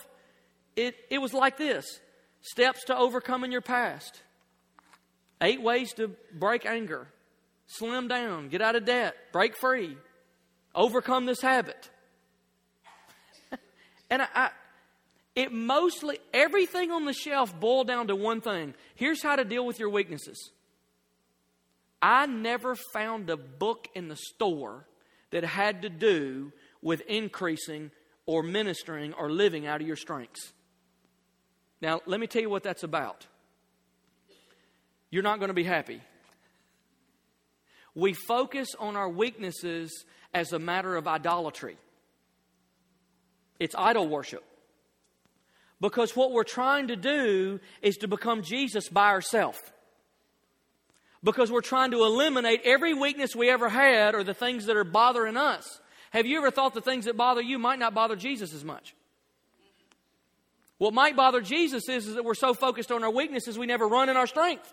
it, 0.77 0.97
it 1.11 1.19
was 1.19 1.35
like 1.35 1.59
this 1.59 2.01
Steps 2.41 2.85
to 2.85 2.97
overcoming 2.97 3.53
your 3.53 3.61
past. 3.61 4.23
Eight 5.43 5.61
ways 5.61 5.93
to 5.95 6.11
break 6.33 6.65
anger. 6.65 7.07
Slim 7.67 8.09
down, 8.09 8.49
get 8.49 8.63
out 8.63 8.77
of 8.77 8.87
debt, 8.87 9.15
break 9.31 9.57
free, 9.57 9.97
overcome 10.75 11.27
this 11.27 11.43
habit. 11.43 11.91
and 14.11 14.23
I, 14.23 14.29
I 14.35 14.51
it 15.37 15.53
mostly, 15.53 16.19
everything 16.33 16.91
on 16.91 17.05
the 17.05 17.13
shelf 17.13 17.59
boiled 17.61 17.89
down 17.89 18.09
to 18.09 18.17
one 18.17 18.41
thing. 18.41 18.75
Here's 18.95 19.23
how 19.23 19.37
to 19.37 19.45
deal 19.45 19.67
with 19.67 19.79
your 19.79 19.91
weaknesses. 19.91 20.51
I 22.01 22.25
never 22.25 22.75
found 22.95 23.29
a 23.29 23.37
book 23.37 23.87
in 23.95 24.09
the 24.09 24.17
store 24.17 24.87
that 25.31 25.45
had 25.45 25.83
to 25.83 25.89
do 25.89 26.53
with 26.83 27.01
increasing 27.03 27.91
or 28.27 28.43
ministering 28.43 29.13
or 29.15 29.31
living 29.31 29.67
out 29.67 29.81
of 29.81 29.87
your 29.87 29.97
strengths. 29.97 30.53
Now, 31.81 32.01
let 32.07 32.21
me 32.21 32.27
tell 32.27 32.43
you 32.43 32.51
what 32.51 32.63
that's 32.63 32.83
about. 32.83 33.27
You're 35.11 35.23
not 35.23 35.39
going 35.39 35.49
to 35.49 35.55
be 35.55 35.65
happy. 35.65 36.01
We 37.95 38.13
focus 38.13 38.69
on 38.79 38.97
our 38.97 39.09
weaknesses 39.09 40.05
as 40.33 40.53
a 40.53 40.59
matter 40.59 40.95
of 40.97 41.09
idolatry, 41.09 41.77
it's 43.59 43.75
idol 43.77 44.09
worship. 44.09 44.45
Because 45.81 46.15
what 46.15 46.31
we're 46.31 46.45
trying 46.45 46.89
to 46.89 46.97
do 46.97 47.59
is 47.81 47.97
to 47.99 48.09
become 48.09 48.43
Jesus 48.43 48.91
by 48.91 49.09
ourselves. 49.09 49.59
Because 51.25 51.51
we're 51.51 51.63
trying 51.63 51.93
to 51.93 52.05
eliminate 52.05 52.61
every 52.65 52.93
weakness 52.93 53.35
we 53.35 53.49
ever 53.49 53.71
had 53.71 54.15
or 54.15 54.23
the 54.23 54.35
things 54.35 54.67
that 54.67 54.77
are 54.77 54.85
bothering 54.85 55.39
us. 55.39 55.80
Have 56.11 56.27
you 56.27 56.39
ever 56.39 56.51
thought 56.51 56.75
the 56.75 56.81
things 56.81 57.07
that 57.07 57.17
bother 57.17 57.41
you 57.41 57.59
might 57.59 57.79
not 57.79 57.95
bother 57.95 58.17
Jesus 58.17 58.53
as 58.53 58.65
much? 58.65 58.95
What 60.79 60.95
might 60.95 61.15
bother 61.15 61.41
Jesus 61.41 61.89
is, 61.89 62.07
is 62.07 62.15
that 62.15 62.25
we're 62.25 62.35
so 62.35 62.55
focused 62.55 62.91
on 62.91 63.05
our 63.05 63.11
weaknesses 63.11 63.59
we 63.59 63.67
never 63.67 63.87
run 63.87 64.09
in 64.09 64.17
our 64.17 64.27
strength. 64.27 64.73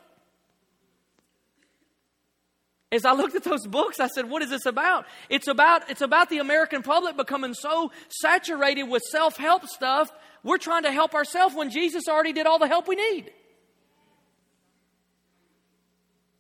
As 2.92 3.04
I 3.04 3.12
looked 3.12 3.36
at 3.36 3.44
those 3.44 3.68
books, 3.68 4.00
I 4.00 4.08
said, 4.08 4.30
what 4.30 4.42
is 4.42 4.50
this 4.50 4.66
about? 4.66 5.06
It's 5.30 5.48
about, 5.48 5.90
it's 5.90 6.02
about 6.02 6.30
the 6.30 6.38
American 6.38 6.82
public 6.82 7.18
becoming 7.18 7.54
so 7.54 7.92
saturated 8.08 8.84
with 8.84 9.04
self-help 9.04 9.68
stuff 9.68 10.12
we're 10.44 10.58
trying 10.58 10.84
to 10.84 10.92
help 10.92 11.14
ourselves 11.14 11.54
when 11.54 11.70
Jesus 11.70 12.08
already 12.08 12.32
did 12.32 12.48
all 12.48 12.60
the 12.60 12.68
help 12.68 12.88
we 12.88 12.96
need. 12.96 13.32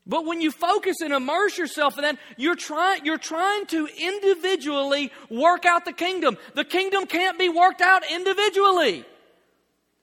But 0.08 0.26
when 0.26 0.40
you 0.40 0.52
focus 0.52 1.02
and 1.02 1.12
immerse 1.12 1.58
yourself 1.58 1.98
in 1.98 2.04
that, 2.04 2.18
you're 2.38 2.56
trying, 2.56 3.06
you're 3.06 3.18
trying 3.18 3.66
to 3.68 3.88
individually 3.88 5.12
work 5.30 5.66
out 5.66 5.84
the 5.84 5.92
kingdom. 5.92 6.38
The 6.56 6.64
kingdom 6.64 7.06
can't 7.06 7.38
be 7.38 7.50
worked 7.50 7.82
out 7.82 8.04
individually. 8.10 9.06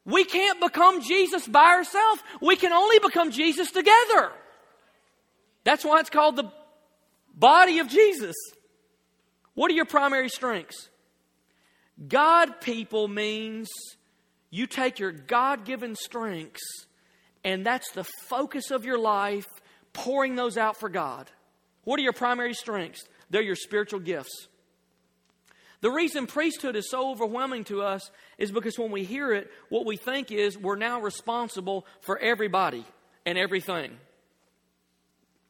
We 0.05 0.25
can't 0.25 0.61
become 0.61 1.01
Jesus 1.01 1.49
by 1.49 1.65
ourselves. 1.65 2.23
We 2.43 2.57
can 2.57 2.73
only 2.73 2.99
become 2.99 3.31
Jesus 3.31 3.71
together. 3.71 4.33
That's 5.65 5.85
why 5.85 6.01
it's 6.01 6.11
called 6.11 6.37
the 6.37 6.53
body 7.35 7.79
of 7.79 7.89
Jesus. 7.89 8.35
What 9.55 9.71
are 9.71 9.75
your 9.75 9.87
primary 9.87 10.29
strengths? 10.29 10.91
God 12.07 12.61
people 12.61 13.09
means 13.09 13.71
you 14.51 14.67
take 14.67 14.99
your 14.99 15.13
God 15.13 15.65
given 15.65 15.97
strengths, 15.97 16.87
and 17.43 17.65
that's 17.65 17.91
the 17.93 18.05
focus 18.05 18.71
of 18.71 18.85
your 18.85 18.99
life, 18.99 19.47
pouring 19.95 20.37
those 20.37 20.59
out 20.59 20.79
for 20.79 20.91
God. 20.91 21.31
What 21.85 21.99
are 21.99 22.03
your 22.03 22.13
primary 22.13 22.53
strengths? 22.53 23.05
They're 23.31 23.43
your 23.43 23.57
spiritual 23.57 24.01
gifts. 24.01 24.49
The 25.81 25.91
reason 25.91 26.27
priesthood 26.27 26.77
is 26.77 26.91
so 26.91 27.11
overwhelming 27.11 27.65
to 27.65 27.83
us 27.83 28.11
is 28.37 28.51
because 28.51 28.79
when 28.79 28.91
we 28.91 29.05
hear 29.05 29.33
it, 29.33 29.51
what 29.71 29.87
we 29.87 29.97
think 29.97 30.31
is 30.31 30.59
we're 30.59 30.77
now 30.77 31.01
responsible 31.01 31.87
for 32.01 32.19
everybody 32.19 32.85
and 33.25 33.39
everything. 33.39 33.97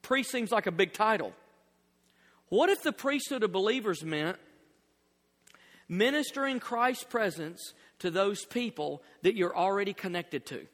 Priest 0.02 0.30
seems 0.30 0.52
like 0.52 0.66
a 0.66 0.72
big 0.72 0.92
title. 0.92 1.33
What 2.48 2.70
if 2.70 2.83
the 2.83 2.92
priesthood 2.92 3.42
of 3.42 3.50
believers 3.50 4.04
meant 4.04 4.38
ministering 5.88 6.61
Christ's 6.61 7.04
presence 7.04 7.72
to 8.00 8.11
those 8.11 8.44
people 8.44 9.02
that 9.22 9.37
you're 9.37 9.57
already 9.57 9.92
connected 9.92 10.46
to. 10.46 10.66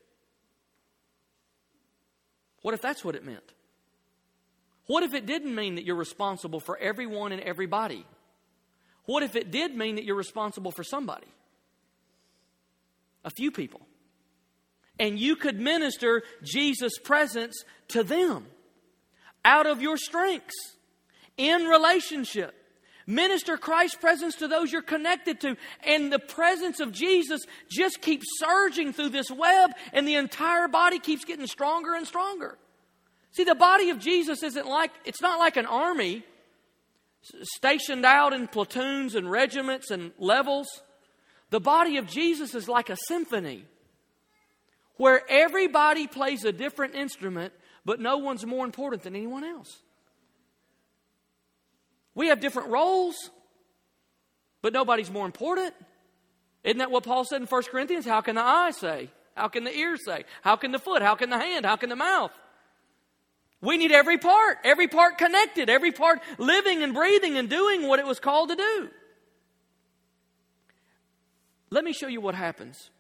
What 2.63 2.75
if 2.75 2.83
that's 2.83 3.05
what 3.05 3.15
it 3.15 3.25
meant? 3.25 3.53
What 4.87 5.03
if 5.03 5.15
it 5.15 5.27
didn't 5.27 5.55
mean 5.55 5.77
that 5.77 5.85
you're 5.85 5.97
responsible 5.97 6.61
for 6.61 6.77
everyone 6.79 7.33
and 7.33 7.41
everybody? 7.43 8.05
What 9.05 9.23
if 9.23 9.37
it 9.37 9.51
did 9.51 9.75
mean 9.75 9.97
that 9.97 10.05
you're 10.05 10.17
responsible 10.17 10.71
for 10.71 10.85
somebody? 10.85 11.27
A 13.25 13.31
few 13.31 13.51
people. 13.51 13.81
And 14.99 15.19
you 15.19 15.37
could 15.37 15.59
minister 15.59 16.23
Jesus' 16.43 16.99
presence 16.99 17.65
to 17.89 18.03
them 18.03 18.47
out 19.45 19.67
of 19.67 19.81
your 19.81 19.97
strengths 19.97 20.77
in 21.37 21.65
relationship. 21.65 22.55
Minister 23.07 23.57
Christ's 23.57 23.97
presence 23.97 24.37
to 24.37 24.49
those 24.49 24.71
you're 24.71 24.83
connected 24.83 25.41
to. 25.41 25.57
And 25.85 26.13
the 26.13 26.19
presence 26.19 26.81
of 26.81 26.93
Jesus 26.93 27.41
just 27.71 28.01
keeps 28.03 28.27
surging 28.39 28.93
through 28.93 29.09
this 29.09 29.31
web, 29.31 29.71
and 29.93 30.07
the 30.07 30.15
entire 30.15 30.69
body 30.69 30.99
keeps 30.99 31.25
getting 31.25 31.47
stronger 31.47 31.95
and 31.95 32.07
stronger. 32.07 32.59
See, 33.33 33.45
the 33.45 33.55
body 33.55 33.91
of 33.91 33.99
Jesus 33.99 34.43
isn't 34.43 34.67
like, 34.67 34.91
it's 35.05 35.23
not 35.23 35.39
like 35.39 35.57
an 35.57 35.67
army 35.67 36.25
stationed 37.43 38.05
out 38.05 38.33
in 38.33 38.49
platoons 38.49 39.15
and 39.15 39.31
regiments 39.31 39.91
and 39.91 40.13
levels. 40.19 40.67
The 41.51 41.61
body 41.61 41.97
of 41.97 42.07
Jesus 42.07 42.55
is 42.55 42.69
like 42.69 42.91
a 42.91 42.97
symphony 43.09 43.65
where 44.97 45.23
everybody 45.29 46.07
plays 46.07 46.45
a 46.45 46.53
different 46.53 46.95
instrument, 46.95 47.53
but 47.85 48.01
no 48.01 48.19
one's 48.19 48.45
more 48.45 48.65
important 48.65 49.03
than 49.03 49.15
anyone 49.15 49.45
else. 49.45 49.79
We 52.15 52.29
have 52.29 52.41
different 52.41 52.69
roles, 52.69 53.31
but 54.63 54.73
nobody's 54.73 55.11
more 55.11 55.25
important. 55.25 55.75
Isn't 56.65 56.79
that 56.79 56.91
what 56.91 57.05
Paul 57.05 57.25
said 57.25 57.41
in 57.41 57.47
1 57.47 57.63
Corinthians? 57.71 58.05
How 58.05 58.21
can 58.21 58.35
the 58.35 58.43
eye 58.43 58.73
say? 58.73 59.11
How 59.35 59.49
can 59.49 59.65
the 59.65 59.75
ear 59.75 59.97
say? 59.97 60.25
How 60.43 60.57
can 60.57 60.73
the 60.73 60.79
foot? 60.79 61.01
How 61.01 61.15
can 61.15 61.31
the 61.31 61.39
hand? 61.39 61.65
How 61.65 61.77
can 61.77 61.89
the 61.89 61.97
mouth? 61.97 62.33
We 63.63 63.77
need 63.77 63.93
every 63.93 64.17
part, 64.17 64.59
every 64.65 64.89
part 64.89 65.19
connected, 65.19 65.69
every 65.69 65.93
part 65.93 66.21
living 66.39 66.83
and 66.83 66.95
breathing 66.95 67.37
and 67.37 67.49
doing 67.49 67.87
what 67.87 67.99
it 67.99 68.07
was 68.07 68.19
called 68.19 68.49
to 68.49 68.57
do. 68.57 68.89
Let 71.71 71.85
me 71.85 71.93
show 71.93 72.09
you 72.09 72.21
what 72.21 72.35
happens. 72.35 72.91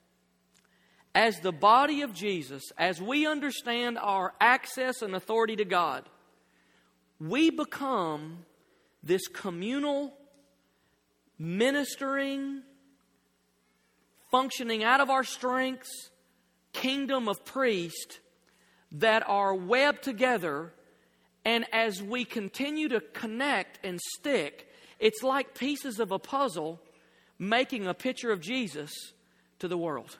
As 1.14 1.40
the 1.40 1.52
body 1.52 2.02
of 2.02 2.14
Jesus, 2.14 2.62
as 2.78 3.00
we 3.02 3.26
understand 3.26 3.98
our 3.98 4.32
access 4.40 5.02
and 5.02 5.14
authority 5.14 5.56
to 5.56 5.64
God, 5.64 6.08
we 7.18 7.50
become 7.50 8.44
this 9.02 9.26
communal, 9.26 10.12
ministering, 11.38 12.62
functioning 14.30 14.84
out 14.84 15.00
of 15.00 15.10
our 15.10 15.24
strengths, 15.24 16.10
kingdom 16.72 17.28
of 17.28 17.44
priests 17.44 18.20
that 18.92 19.22
are 19.28 19.54
webbed 19.54 20.02
together. 20.02 20.72
And 21.44 21.64
as 21.72 22.02
we 22.02 22.24
continue 22.24 22.88
to 22.88 23.00
connect 23.00 23.84
and 23.84 24.00
stick, 24.16 24.68
it's 24.98 25.22
like 25.22 25.54
pieces 25.54 25.98
of 26.00 26.12
a 26.12 26.18
puzzle 26.18 26.80
making 27.38 27.86
a 27.86 27.94
picture 27.94 28.30
of 28.30 28.40
Jesus 28.40 28.90
to 29.58 29.68
the 29.68 29.78
world. 29.78 30.18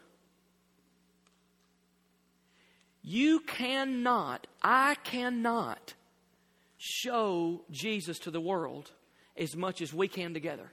You 3.02 3.40
cannot, 3.40 4.46
I 4.62 4.94
cannot 4.96 5.94
show 6.78 7.62
Jesus 7.70 8.18
to 8.20 8.30
the 8.30 8.40
world 8.40 8.90
as 9.36 9.56
much 9.56 9.80
as 9.82 9.92
we 9.92 10.08
can 10.08 10.34
together. 10.34 10.70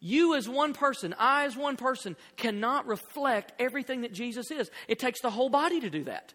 You, 0.00 0.34
as 0.36 0.48
one 0.48 0.74
person, 0.74 1.14
I, 1.18 1.44
as 1.44 1.56
one 1.56 1.76
person, 1.76 2.16
cannot 2.36 2.86
reflect 2.86 3.52
everything 3.58 4.02
that 4.02 4.12
Jesus 4.12 4.50
is. 4.50 4.70
It 4.86 4.98
takes 4.98 5.20
the 5.20 5.30
whole 5.30 5.50
body 5.50 5.80
to 5.80 5.90
do 5.90 6.04
that. 6.04 6.34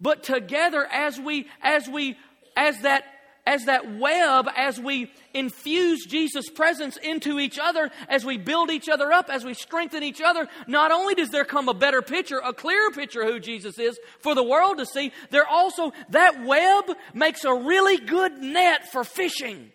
But 0.00 0.22
together, 0.22 0.86
as 0.90 1.18
we, 1.18 1.48
as 1.62 1.88
we, 1.88 2.16
as 2.56 2.80
that 2.82 3.04
as 3.46 3.66
that 3.66 3.98
web, 3.98 4.48
as 4.56 4.80
we 4.80 5.10
infuse 5.34 6.06
Jesus' 6.06 6.48
presence 6.48 6.96
into 6.96 7.38
each 7.38 7.58
other, 7.58 7.90
as 8.08 8.24
we 8.24 8.38
build 8.38 8.70
each 8.70 8.88
other 8.88 9.12
up, 9.12 9.28
as 9.28 9.44
we 9.44 9.54
strengthen 9.54 10.02
each 10.02 10.22
other, 10.22 10.48
not 10.66 10.90
only 10.90 11.14
does 11.14 11.30
there 11.30 11.44
come 11.44 11.68
a 11.68 11.74
better 11.74 12.00
picture, 12.00 12.40
a 12.42 12.54
clearer 12.54 12.90
picture 12.90 13.20
of 13.20 13.28
who 13.28 13.40
Jesus 13.40 13.78
is 13.78 13.98
for 14.20 14.34
the 14.34 14.42
world 14.42 14.78
to 14.78 14.86
see, 14.86 15.12
there 15.30 15.46
also, 15.46 15.92
that 16.10 16.44
web 16.44 16.96
makes 17.12 17.44
a 17.44 17.54
really 17.54 17.98
good 17.98 18.38
net 18.38 18.90
for 18.90 19.04
fishing. 19.04 19.70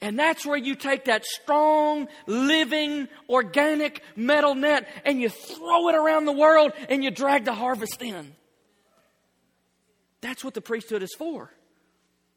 And 0.00 0.18
that's 0.18 0.44
where 0.44 0.58
you 0.58 0.74
take 0.74 1.06
that 1.06 1.24
strong, 1.24 2.08
living, 2.26 3.08
organic 3.28 4.02
metal 4.14 4.54
net 4.54 4.86
and 5.04 5.20
you 5.20 5.30
throw 5.30 5.88
it 5.88 5.94
around 5.94 6.26
the 6.26 6.32
world 6.32 6.72
and 6.88 7.02
you 7.02 7.10
drag 7.10 7.44
the 7.44 7.54
harvest 7.54 8.02
in. 8.02 8.34
That's 10.20 10.44
what 10.44 10.54
the 10.54 10.60
priesthood 10.60 11.02
is 11.02 11.14
for. 11.16 11.50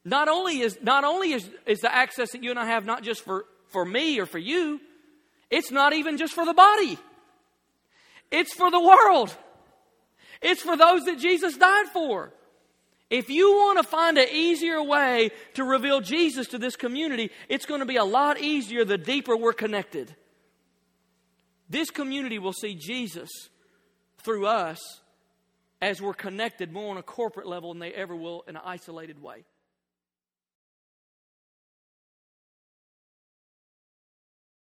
Not 0.05 0.29
only 0.29 0.59
is, 0.59 0.77
not 0.81 1.03
only 1.03 1.33
is, 1.33 1.49
is 1.65 1.79
the 1.79 1.93
access 1.93 2.31
that 2.31 2.43
you 2.43 2.49
and 2.49 2.59
I 2.59 2.67
have 2.67 2.85
not 2.85 3.03
just 3.03 3.23
for, 3.23 3.45
for 3.67 3.83
me 3.83 4.19
or 4.19 4.25
for 4.25 4.39
you, 4.39 4.79
it's 5.49 5.71
not 5.71 5.93
even 5.93 6.17
just 6.17 6.33
for 6.33 6.45
the 6.45 6.53
body. 6.53 6.97
It's 8.31 8.53
for 8.53 8.71
the 8.71 8.79
world. 8.79 9.35
It's 10.41 10.61
for 10.61 10.77
those 10.77 11.03
that 11.05 11.19
Jesus 11.19 11.57
died 11.57 11.87
for. 11.87 12.31
If 13.09 13.29
you 13.29 13.53
want 13.53 13.79
to 13.79 13.83
find 13.83 14.17
an 14.17 14.27
easier 14.31 14.81
way 14.83 15.31
to 15.55 15.63
reveal 15.63 15.99
Jesus 15.99 16.47
to 16.49 16.59
this 16.59 16.75
community, 16.75 17.31
it's 17.47 17.65
going 17.65 17.79
to 17.79 17.85
be 17.85 17.95
a 17.95 18.03
lot 18.03 18.39
easier 18.39 18.85
the 18.85 18.97
deeper 18.97 19.35
we're 19.35 19.53
connected. 19.53 20.15
This 21.69 21.89
community 21.89 22.37
will 22.37 22.53
see 22.53 22.75
Jesus 22.75 23.29
through 24.19 24.45
us 24.45 24.79
as 25.81 26.01
we're 26.01 26.13
connected 26.13 26.71
more 26.71 26.91
on 26.91 26.97
a 26.97 27.03
corporate 27.03 27.47
level 27.47 27.73
than 27.73 27.79
they 27.79 27.93
ever 27.93 28.15
will 28.15 28.43
in 28.47 28.55
an 28.55 28.61
isolated 28.65 29.21
way. 29.21 29.43